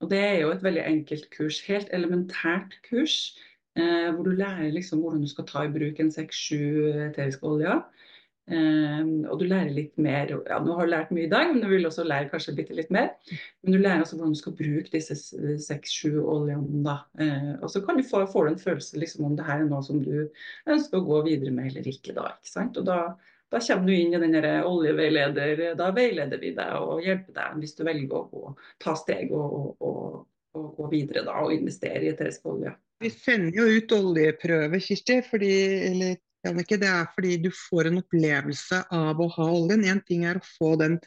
[0.00, 3.34] Og Det er jo et veldig enkelt kurs, helt elementært kurs.
[3.78, 6.58] Eh, hvor du lærer liksom hvordan du skal ta i bruk en seks-sju
[7.08, 7.82] eteriske oljer.
[8.48, 10.32] Eh, og du lærer litt mer.
[10.48, 12.76] Ja, Nå har du lært mye i dag, men du vil også lære kanskje bitte
[12.76, 13.12] litt mer.
[13.62, 15.18] Men du lærer altså hvordan du skal bruke disse
[15.66, 16.82] seks-sju oljene.
[16.86, 16.98] da.
[17.20, 19.84] Eh, og så kan du få, får en følelse liksom, om det her er noe
[19.86, 20.14] som du
[20.66, 22.16] ønsker å gå videre med eller ikke.
[22.16, 22.80] da, ikke sant?
[22.80, 22.98] Og da,
[23.52, 24.40] da kommer du inn i den
[24.72, 25.64] oljeveileder.
[25.78, 29.54] Da veileder vi deg og hjelper deg hvis du velger å gå, ta steg og,
[29.60, 30.20] og, og,
[30.58, 32.74] og gå videre da, og investere i eterisk olje.
[32.98, 35.52] Vi sender jo ut oljeprøver, Kirsti, fordi,
[35.86, 39.84] eller Janneke, det er fordi du får en opplevelse av å ha oljen.
[39.86, 40.98] Én ting er å få den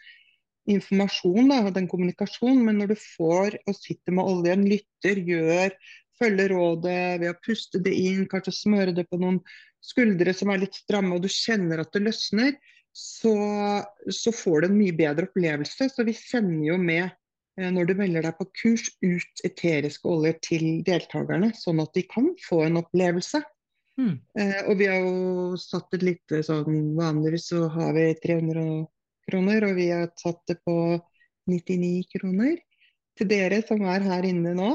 [0.72, 5.76] informasjonen og den kommunikasjonen, men når du får og sitter med oljen, lytter, gjør,
[6.22, 9.42] følger rådet ved å puste det inn, kanskje smøre det på noen
[9.84, 12.56] skuldre som er litt stramme, og du kjenner at det løsner,
[12.96, 13.34] så,
[14.12, 15.88] så får du en mye bedre opplevelse.
[15.92, 17.12] Så vi sender jo med
[17.60, 22.30] når du melder deg på kurs, ut eteriske oljer til deltakerne, sånn at de kan
[22.48, 23.42] få en opplevelse.
[24.00, 24.16] Mm.
[24.40, 28.64] Eh, og vi har jo satt et lite sånn Vanligvis så har vi 300
[29.28, 30.76] kroner, og vi har satt det på
[31.52, 32.56] 99 kroner
[33.20, 34.72] til dere som er her inne nå.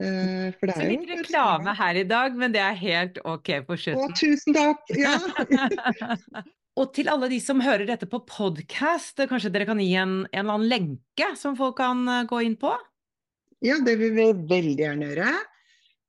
[0.00, 3.20] Eh, for det Så er litt jo reklame her i dag, men det er helt
[3.26, 4.16] ok på Å, slutten.
[4.16, 4.94] tusen takk!
[4.96, 5.18] Ja.
[6.78, 10.44] Og til alle de som hører dette på podkast, kanskje dere kan gi en, en
[10.44, 12.70] eller annen lenke som folk kan eh, gå inn på?
[13.64, 15.30] Ja, det vil vi veldig gjerne gjøre.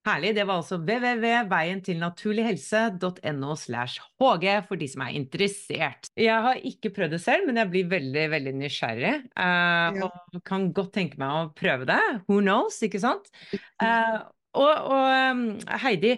[0.08, 0.32] Herlig.
[0.34, 6.10] Det var altså www.veientilnaturlighelse.no slash hg for de som er interessert.
[6.18, 9.14] Jeg har ikke prøvd det selv, men jeg blir veldig, veldig nysgjerrig.
[9.30, 10.10] eh, Ja.
[10.10, 12.02] Og kan godt tenke meg å prøve det.
[12.28, 13.30] Who knows, ikke sant?
[13.54, 14.18] Eh,
[14.58, 15.44] og, og um,
[15.86, 16.16] Heidi,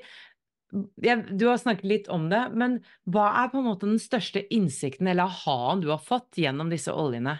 [1.04, 4.42] jeg, du har snakket litt om det, men hva er på en måte den største
[4.54, 7.36] innsikten eller ha-en du har fått gjennom disse oljene?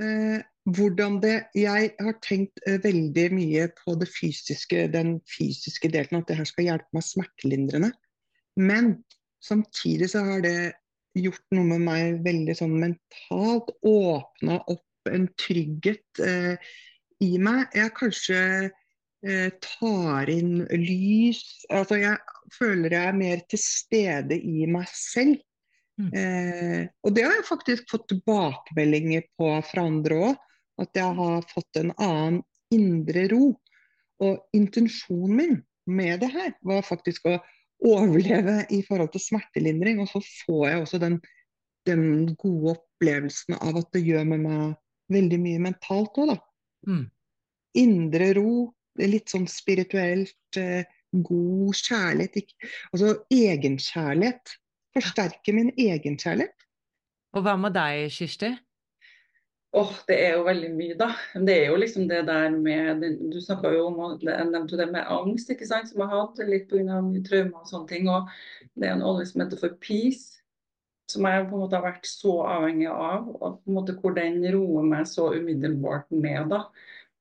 [0.00, 6.20] Eh, hvordan det Jeg har tenkt eh, veldig mye på det fysiske, den fysiske delen,
[6.20, 7.92] at det her skal hjelpe meg smertelindrende.
[8.60, 8.92] Men
[9.42, 10.72] samtidig så har det
[11.16, 13.72] gjort noe med meg veldig sånn mentalt.
[13.86, 16.72] Åpna opp en trygghet eh,
[17.24, 17.70] i meg.
[17.74, 21.42] Jeg kanskje eh, tar inn lys.
[21.72, 22.18] Altså jeg
[22.56, 25.40] føler jeg er mer til stede i meg selv.
[26.00, 26.12] Mm.
[26.16, 30.46] Eh, og det har jeg faktisk fått tilbakemeldinger på fra andre òg.
[30.80, 32.40] At jeg har fått en annen
[32.74, 33.52] indre ro.
[34.20, 35.58] Og intensjonen min
[35.90, 37.38] med det her var faktisk å
[37.86, 40.00] overleve i forhold til smertelindring.
[40.02, 41.18] Og så får jeg også den,
[41.88, 42.04] den
[42.40, 44.76] gode opplevelsen av at det gjør med meg
[45.10, 46.38] veldig mye mentalt òg, da.
[46.86, 47.04] Mm.
[47.80, 48.52] Indre ro,
[49.00, 52.40] litt sånn spirituelt, eh, god kjærlighet.
[52.42, 54.56] Ikke, altså egenkjærlighet.
[54.94, 56.66] Forsterke min egenkjærlighet.
[57.36, 58.50] Og hva med deg, Kirsti?
[59.72, 61.06] Åh, det er jo veldig mye, da.
[61.46, 65.06] Det er jo liksom det der med Du snakka jo om jeg nevnte det med
[65.06, 66.96] angst, ikke sant, som jeg har hatt litt pga.
[67.28, 68.08] traumer og sånne ting.
[68.10, 68.26] Og
[68.74, 70.40] det er en olje som heter for peace,
[71.10, 73.28] som jeg på en måte har vært så avhengig av.
[73.36, 76.64] Og på en måte hvor den roer meg så umiddelbart ned, da.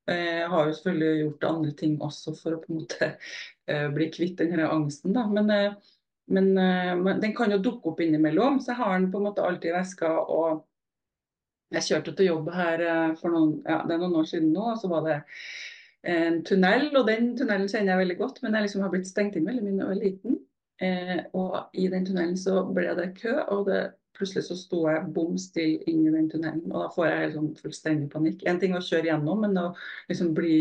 [0.09, 3.11] Eh, Jeg har jo selvfølgelig gjort andre ting også for å på en måte
[3.69, 5.27] eh, bli kvitt den her angsten, da.
[5.29, 5.77] Men, eh,
[6.33, 9.29] men, eh, men den kan jo dukke opp innimellom, så jeg har den på en
[9.29, 10.15] måte alltid i veska.
[10.25, 10.65] og
[11.75, 14.71] jeg kjørte til jobb her eh, for noen, ja, det er noen år siden nå,
[14.73, 15.17] og så var det
[16.09, 19.35] en tunnel, og den tunnelen kjenner jeg veldig godt, men jeg liksom har blitt stengt
[19.35, 20.37] inn veldig mye da jeg var liten.
[20.79, 23.81] Eh, og i den tunnelen så ble det kø, og det
[24.15, 27.51] plutselig så sto jeg bom stille inn i den tunnelen, og da får jeg sånn
[27.59, 28.45] fullstendig panikk.
[28.47, 29.67] En ting å kjøre gjennom, men å
[30.11, 30.59] liksom bli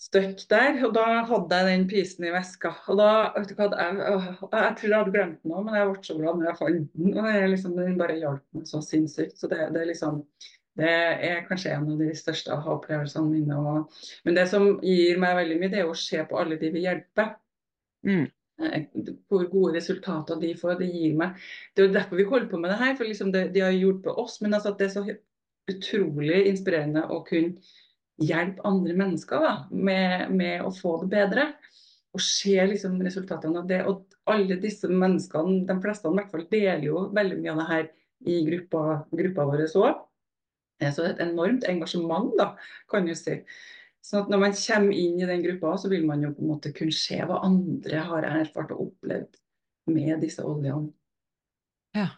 [0.00, 0.78] støkk der.
[0.86, 2.72] Og da hadde jeg den pisen i veska.
[2.90, 5.76] Og da, vet du hva, jeg, jeg, jeg tror jeg hadde glemt den òg, men
[5.78, 7.12] jeg ble så glad når jeg fant den.
[7.12, 9.36] Og jeg, liksom, den bare hjalp meg så sinnssykt.
[9.38, 10.24] Så det, det liksom
[10.80, 10.90] det
[11.26, 13.56] er kanskje en av de største aha-opplevelsene mine.
[13.58, 16.70] Og, men det som gir meg veldig mye, det er å se på alle de
[16.72, 17.34] vi hjelper.
[18.06, 18.28] Mm.
[18.64, 18.84] Eh,
[19.28, 20.78] Hvor gode resultater de får.
[20.80, 21.36] Det gir meg
[21.74, 22.94] Det er jo derfor vi holder på med det her.
[22.96, 24.40] for liksom det, De har hjulpet oss.
[24.40, 25.04] Men altså det er så
[25.70, 27.60] utrolig inspirerende å kunne
[28.20, 31.46] hjelpe andre mennesker da, med, med å få det bedre.
[32.10, 33.80] Og se liksom resultatene av det.
[33.86, 37.68] Og alle disse menneskene, de fleste i hvert fall, deler jo veldig mye av det
[37.70, 37.90] her
[38.30, 38.84] i gruppa,
[39.16, 40.06] gruppa vår òg.
[40.80, 42.54] Så det er et enormt engasjement, da,
[42.90, 43.36] kan du si.
[44.00, 46.52] Så at når man kommer inn i den gruppa, så vil man jo på en
[46.54, 49.36] måte kunne se hva andre har erfart og opplevd
[49.92, 50.88] med disse oljene.
[51.96, 52.08] Ja.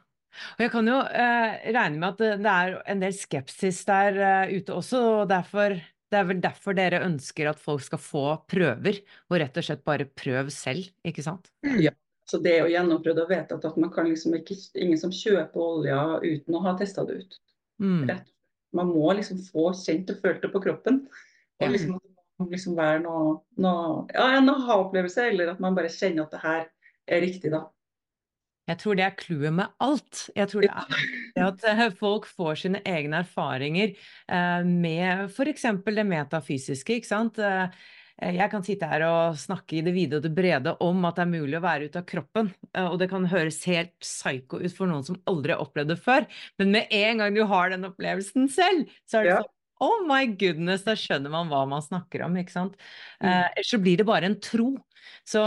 [0.57, 4.55] Og jeg kan jo eh, regne med at det, er en del skepsis der eh,
[4.59, 5.77] ute også, og derfor,
[6.13, 9.85] det er vel derfor dere ønsker at folk skal få prøver, og rett og slett
[9.87, 11.53] bare prøv selv, ikke sant?
[11.81, 11.95] Ja.
[12.29, 15.59] Så det er jo gjennomprøvd og vedtatt at man kan liksom ikke, ingen som kjøper
[15.61, 17.35] olja uten å ha testa det ut.
[17.83, 18.07] Mm.
[18.79, 21.03] Man må liksom få kjent og følt det på kroppen.
[21.61, 21.67] Ja.
[21.67, 21.99] Og liksom,
[22.49, 26.65] liksom være noe, noe ja, en aha-opplevelse, eller at man bare kjenner at det her
[27.11, 27.67] er riktig, da.
[28.71, 30.27] Jeg tror det er clouet med alt.
[30.39, 31.01] Jeg tror det er
[31.37, 35.67] det at eh, folk får sine egne erfaringer eh, med f.eks.
[35.89, 37.41] det metafysiske, ikke sant.
[37.43, 37.83] Eh,
[38.23, 41.25] Jeg kan sitte her og snakke i det vide og det brede om at det
[41.25, 44.87] er mulig å være ute av kroppen, og det kan høres helt psyko ut for
[44.87, 46.29] noen som aldri har opplevd det før,
[46.61, 49.51] men med en gang du har den opplevelsen selv, så er det sånn
[49.83, 52.77] Oh my goodness, da skjønner man hva man snakker om, ikke sant.
[53.19, 53.27] Mm.
[53.27, 54.69] Eh, Ellers så blir det bare en tro.
[55.29, 55.43] Så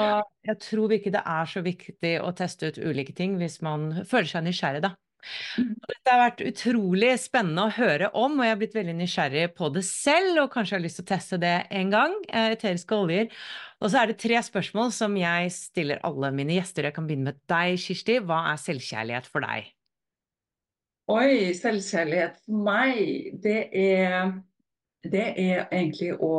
[0.46, 4.32] jeg tror ikke det er så viktig å teste ut ulike ting hvis man føler
[4.32, 4.96] seg nysgjerrig, da.
[5.58, 9.46] Det Dette har vært utrolig spennende å høre om, og jeg har blitt veldig nysgjerrig
[9.58, 12.94] på det selv, og kanskje har lyst til å teste det en gang, eh, eteriske
[12.94, 13.32] oljer.
[13.82, 16.86] Og så er det tre spørsmål som jeg stiller alle mine gjester.
[16.86, 18.20] Jeg kan begynne med deg, Kirsti.
[18.22, 19.72] Hva er selvkjærlighet for deg?
[21.16, 23.02] Oi, selvkjærlighet for meg,
[23.42, 24.32] det er,
[25.06, 26.32] det er egentlig å,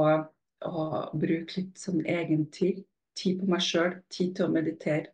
[0.66, 2.82] å bruke litt sånn egen tid.
[3.16, 5.12] Tid på meg sjøl, tid til å meditere.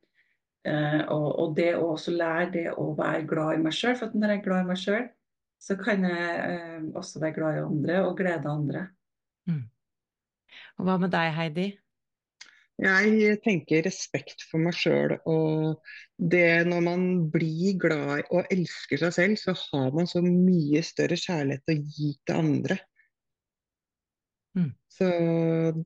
[0.63, 3.97] Uh, og, og det å også lære det å være glad i meg sjøl.
[3.99, 5.07] For at når jeg er glad i meg sjøl,
[5.63, 8.89] så kan jeg uh, også være glad i andre og glede andre.
[10.79, 11.69] Og hva med deg, Heidi?
[12.83, 15.83] Jeg tenker respekt for meg sjøl, og
[16.17, 20.83] det når man blir glad i og elsker seg selv, så har man så mye
[20.87, 22.79] større kjærlighet å gi til andre.
[24.59, 24.71] Mm.
[24.93, 25.09] Så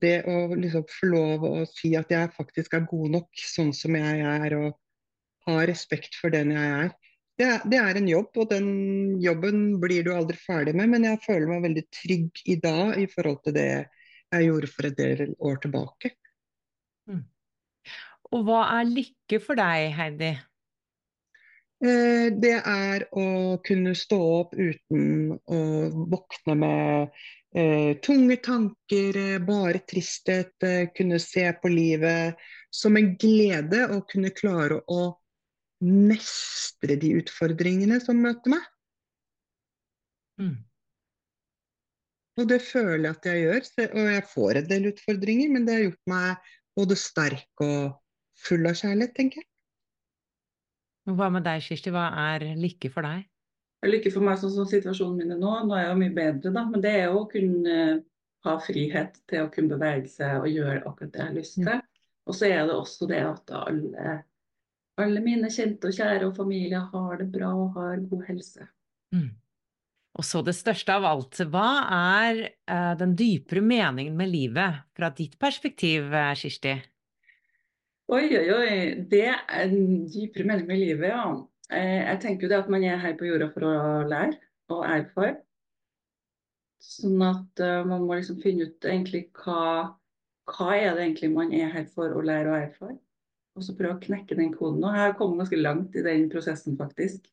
[0.01, 3.95] det å liksom få lov å si at jeg faktisk er god nok sånn som
[3.95, 4.75] jeg er, og
[5.47, 6.91] ha respekt for den jeg er,
[7.37, 8.69] det er, det er en jobb, og den
[9.21, 13.05] jobben blir du aldri ferdig med, men jeg føler meg veldig trygg i dag i
[13.11, 16.15] forhold til det jeg gjorde for en del år tilbake.
[18.33, 20.33] Og hva er lykke for deg, Heidi?
[21.85, 23.27] Eh, Det er å
[23.63, 25.59] kunne stå opp uten å
[26.11, 27.21] våkne med
[28.03, 32.35] tunge tanker, eh, bare tristhet, eh, kunne se på livet
[32.69, 35.17] som en glede og kunne klare å
[35.81, 38.65] mestre de utfordringene som møter meg.
[40.41, 40.57] Mm.
[42.37, 45.73] Og det føler jeg at jeg gjør, og jeg får en del utfordringer, men det
[45.73, 47.95] har gjort meg både sterk og
[48.37, 49.49] full av kjærlighet, tenker jeg.
[51.17, 51.89] Hva med deg, Kirsti?
[51.95, 53.25] Hva er lykke for deg?
[53.85, 55.51] Lykke for meg sånn som situasjonen min er nå.
[55.67, 56.63] Nå er jeg jo mye bedre, da.
[56.65, 57.99] Men det er jo å kunne eh,
[58.47, 61.83] ha frihet til å kunne bevege seg og gjøre akkurat det jeg har lyst til.
[62.27, 64.15] Og så er det også det at alle,
[64.99, 68.67] alle mine kjente og kjære og familie har det bra og har god helse.
[69.15, 69.29] Mm.
[70.17, 75.11] Og så det største av alt, hva er uh, den dypere meningen med livet fra
[75.13, 76.73] ditt perspektiv, eh, Kirsti?
[78.07, 78.71] Oi, oi, oi.
[79.11, 81.27] Det er en dypere mening med livet, ja.
[81.73, 83.75] Eh, Jeg tenker jo det at man er her på jorda for å
[84.07, 84.37] lære
[84.73, 85.35] og erfare.
[86.83, 89.95] Sånn at eh, man må liksom finne ut egentlig hva,
[90.51, 92.99] hva er det egentlig man er her for å lære og erfare.
[93.57, 94.83] Og så prøve å knekke den koden.
[94.85, 97.25] Og jeg har kommet ganske langt i den prosessen, faktisk.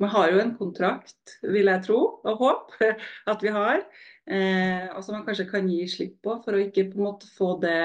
[0.00, 2.94] Man har jo en kontrakt, vil jeg tro og håpe
[3.32, 3.82] at vi har.
[4.30, 7.28] Eh, og som man kanskje kan gi slipp på, for å ikke på en måte
[7.36, 7.76] få det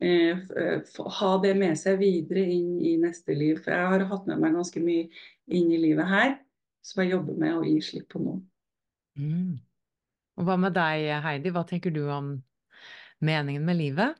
[0.00, 3.58] ha det med seg videre inn i neste liv.
[3.64, 5.08] For jeg har hatt med meg ganske mye
[5.48, 6.36] inn i livet her,
[6.84, 8.36] som jeg jobber med å gi slipp på nå.
[9.18, 9.58] Mm.
[10.38, 11.50] Og hva med deg, Heidi?
[11.54, 12.36] Hva tenker du om
[13.24, 14.18] meningen med livet?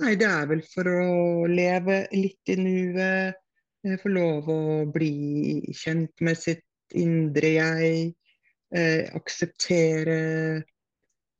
[0.00, 3.40] Nei, det er vel for å leve litt i nuet,
[3.86, 4.60] Eh, Få lov å
[4.92, 8.00] bli kjent med sitt indre jeg.
[8.70, 10.62] Eh, akseptere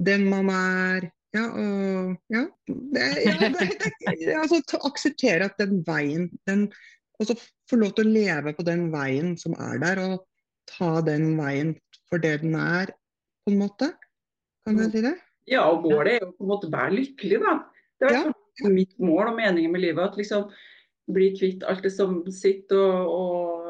[0.03, 1.11] den man er.
[1.37, 3.51] Ja, og ja, det, ja det,
[4.03, 6.65] det, altså, akseptere at den veien den,
[7.21, 7.37] Og så
[7.71, 10.25] få lov til å leve på den veien som er der, og
[10.71, 11.75] ta den veien
[12.11, 12.91] for det den er,
[13.45, 13.93] på en måte.
[14.67, 15.15] Kan jeg si det?
[15.51, 17.55] Ja, og målet er jo på en måte å være lykkelig, da.
[18.01, 18.73] Det er ja.
[18.73, 20.03] mitt mål og meningen med livet.
[20.11, 20.49] At liksom
[21.11, 23.11] bli kvitt alt det som sitter og,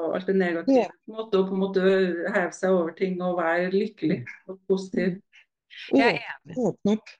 [0.04, 0.86] og alt det negative.
[1.06, 1.84] På en måte, og på en måte
[2.34, 5.18] heve seg over ting og være lykkelig og positiv.
[5.96, 6.56] Jeg er enig.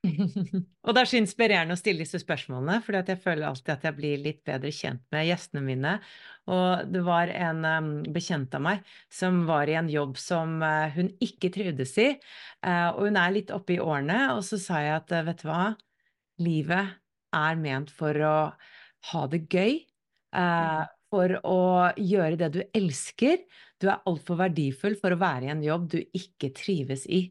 [0.87, 3.97] Og det er så inspirerende å stille disse spørsmålene, fordi jeg føler alltid at jeg
[3.99, 5.97] blir litt bedre kjent med gjestene mine.
[6.51, 10.89] Og det var en um, bekjent av meg som var i en jobb som uh,
[10.97, 12.11] hun ikke trivdes i.
[12.67, 15.45] uh, og hun er litt oppe i årene, og så sa jeg at uh, vet
[15.45, 15.65] du hva,
[16.41, 16.97] livet
[17.37, 18.37] er ment for å
[19.11, 19.85] ha det gøy.
[20.37, 21.59] eh, for å
[21.99, 23.43] gjøre det du elsker.
[23.81, 27.23] Du er altfor verdifull for å være i en jobb du ikke trives i.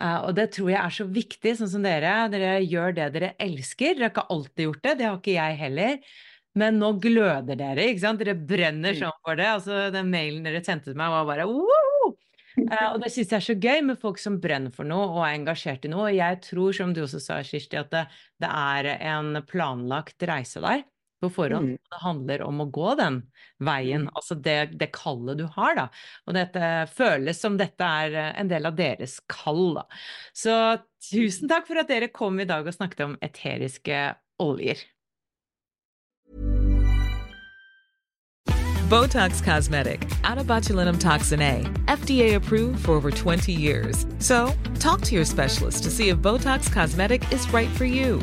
[0.00, 2.14] Eh, og det tror jeg er så viktig, sånn som dere.
[2.32, 3.94] Dere gjør det dere elsker.
[3.96, 5.98] Dere har ikke alltid gjort det, det har ikke jeg heller.
[6.58, 8.18] Men nå gløder dere, ikke sant?
[8.22, 9.00] Dere brenner Mm.
[9.02, 9.46] sånn for det.
[9.46, 12.14] Altså, den mailen dere sendte til meg var bare «Woo!»
[12.58, 15.20] Uh, og det syns jeg er så gøy med folk som brenner for noe og
[15.22, 16.08] er engasjert i noe.
[16.10, 18.00] Og jeg tror, som du også sa, Kirsti, at det,
[18.42, 20.82] det er en planlagt reise der
[21.20, 21.74] på forhånd.
[21.74, 21.78] Mm.
[21.90, 23.22] Det handler om å gå den
[23.58, 24.10] veien, Mm.
[24.14, 25.88] altså det, det kallet du har, da.
[26.26, 29.86] Og dette føles som dette er eh, en del av deres kall, da.
[30.32, 30.54] Så
[31.10, 34.84] tusen takk for at dere kom i dag og snakket om eteriske oljer.
[38.88, 44.06] Botox Cosmetic, out of botulinum toxin A, FDA approved for over 20 years.
[44.18, 48.22] So, talk to your specialist to see if Botox Cosmetic is right for you.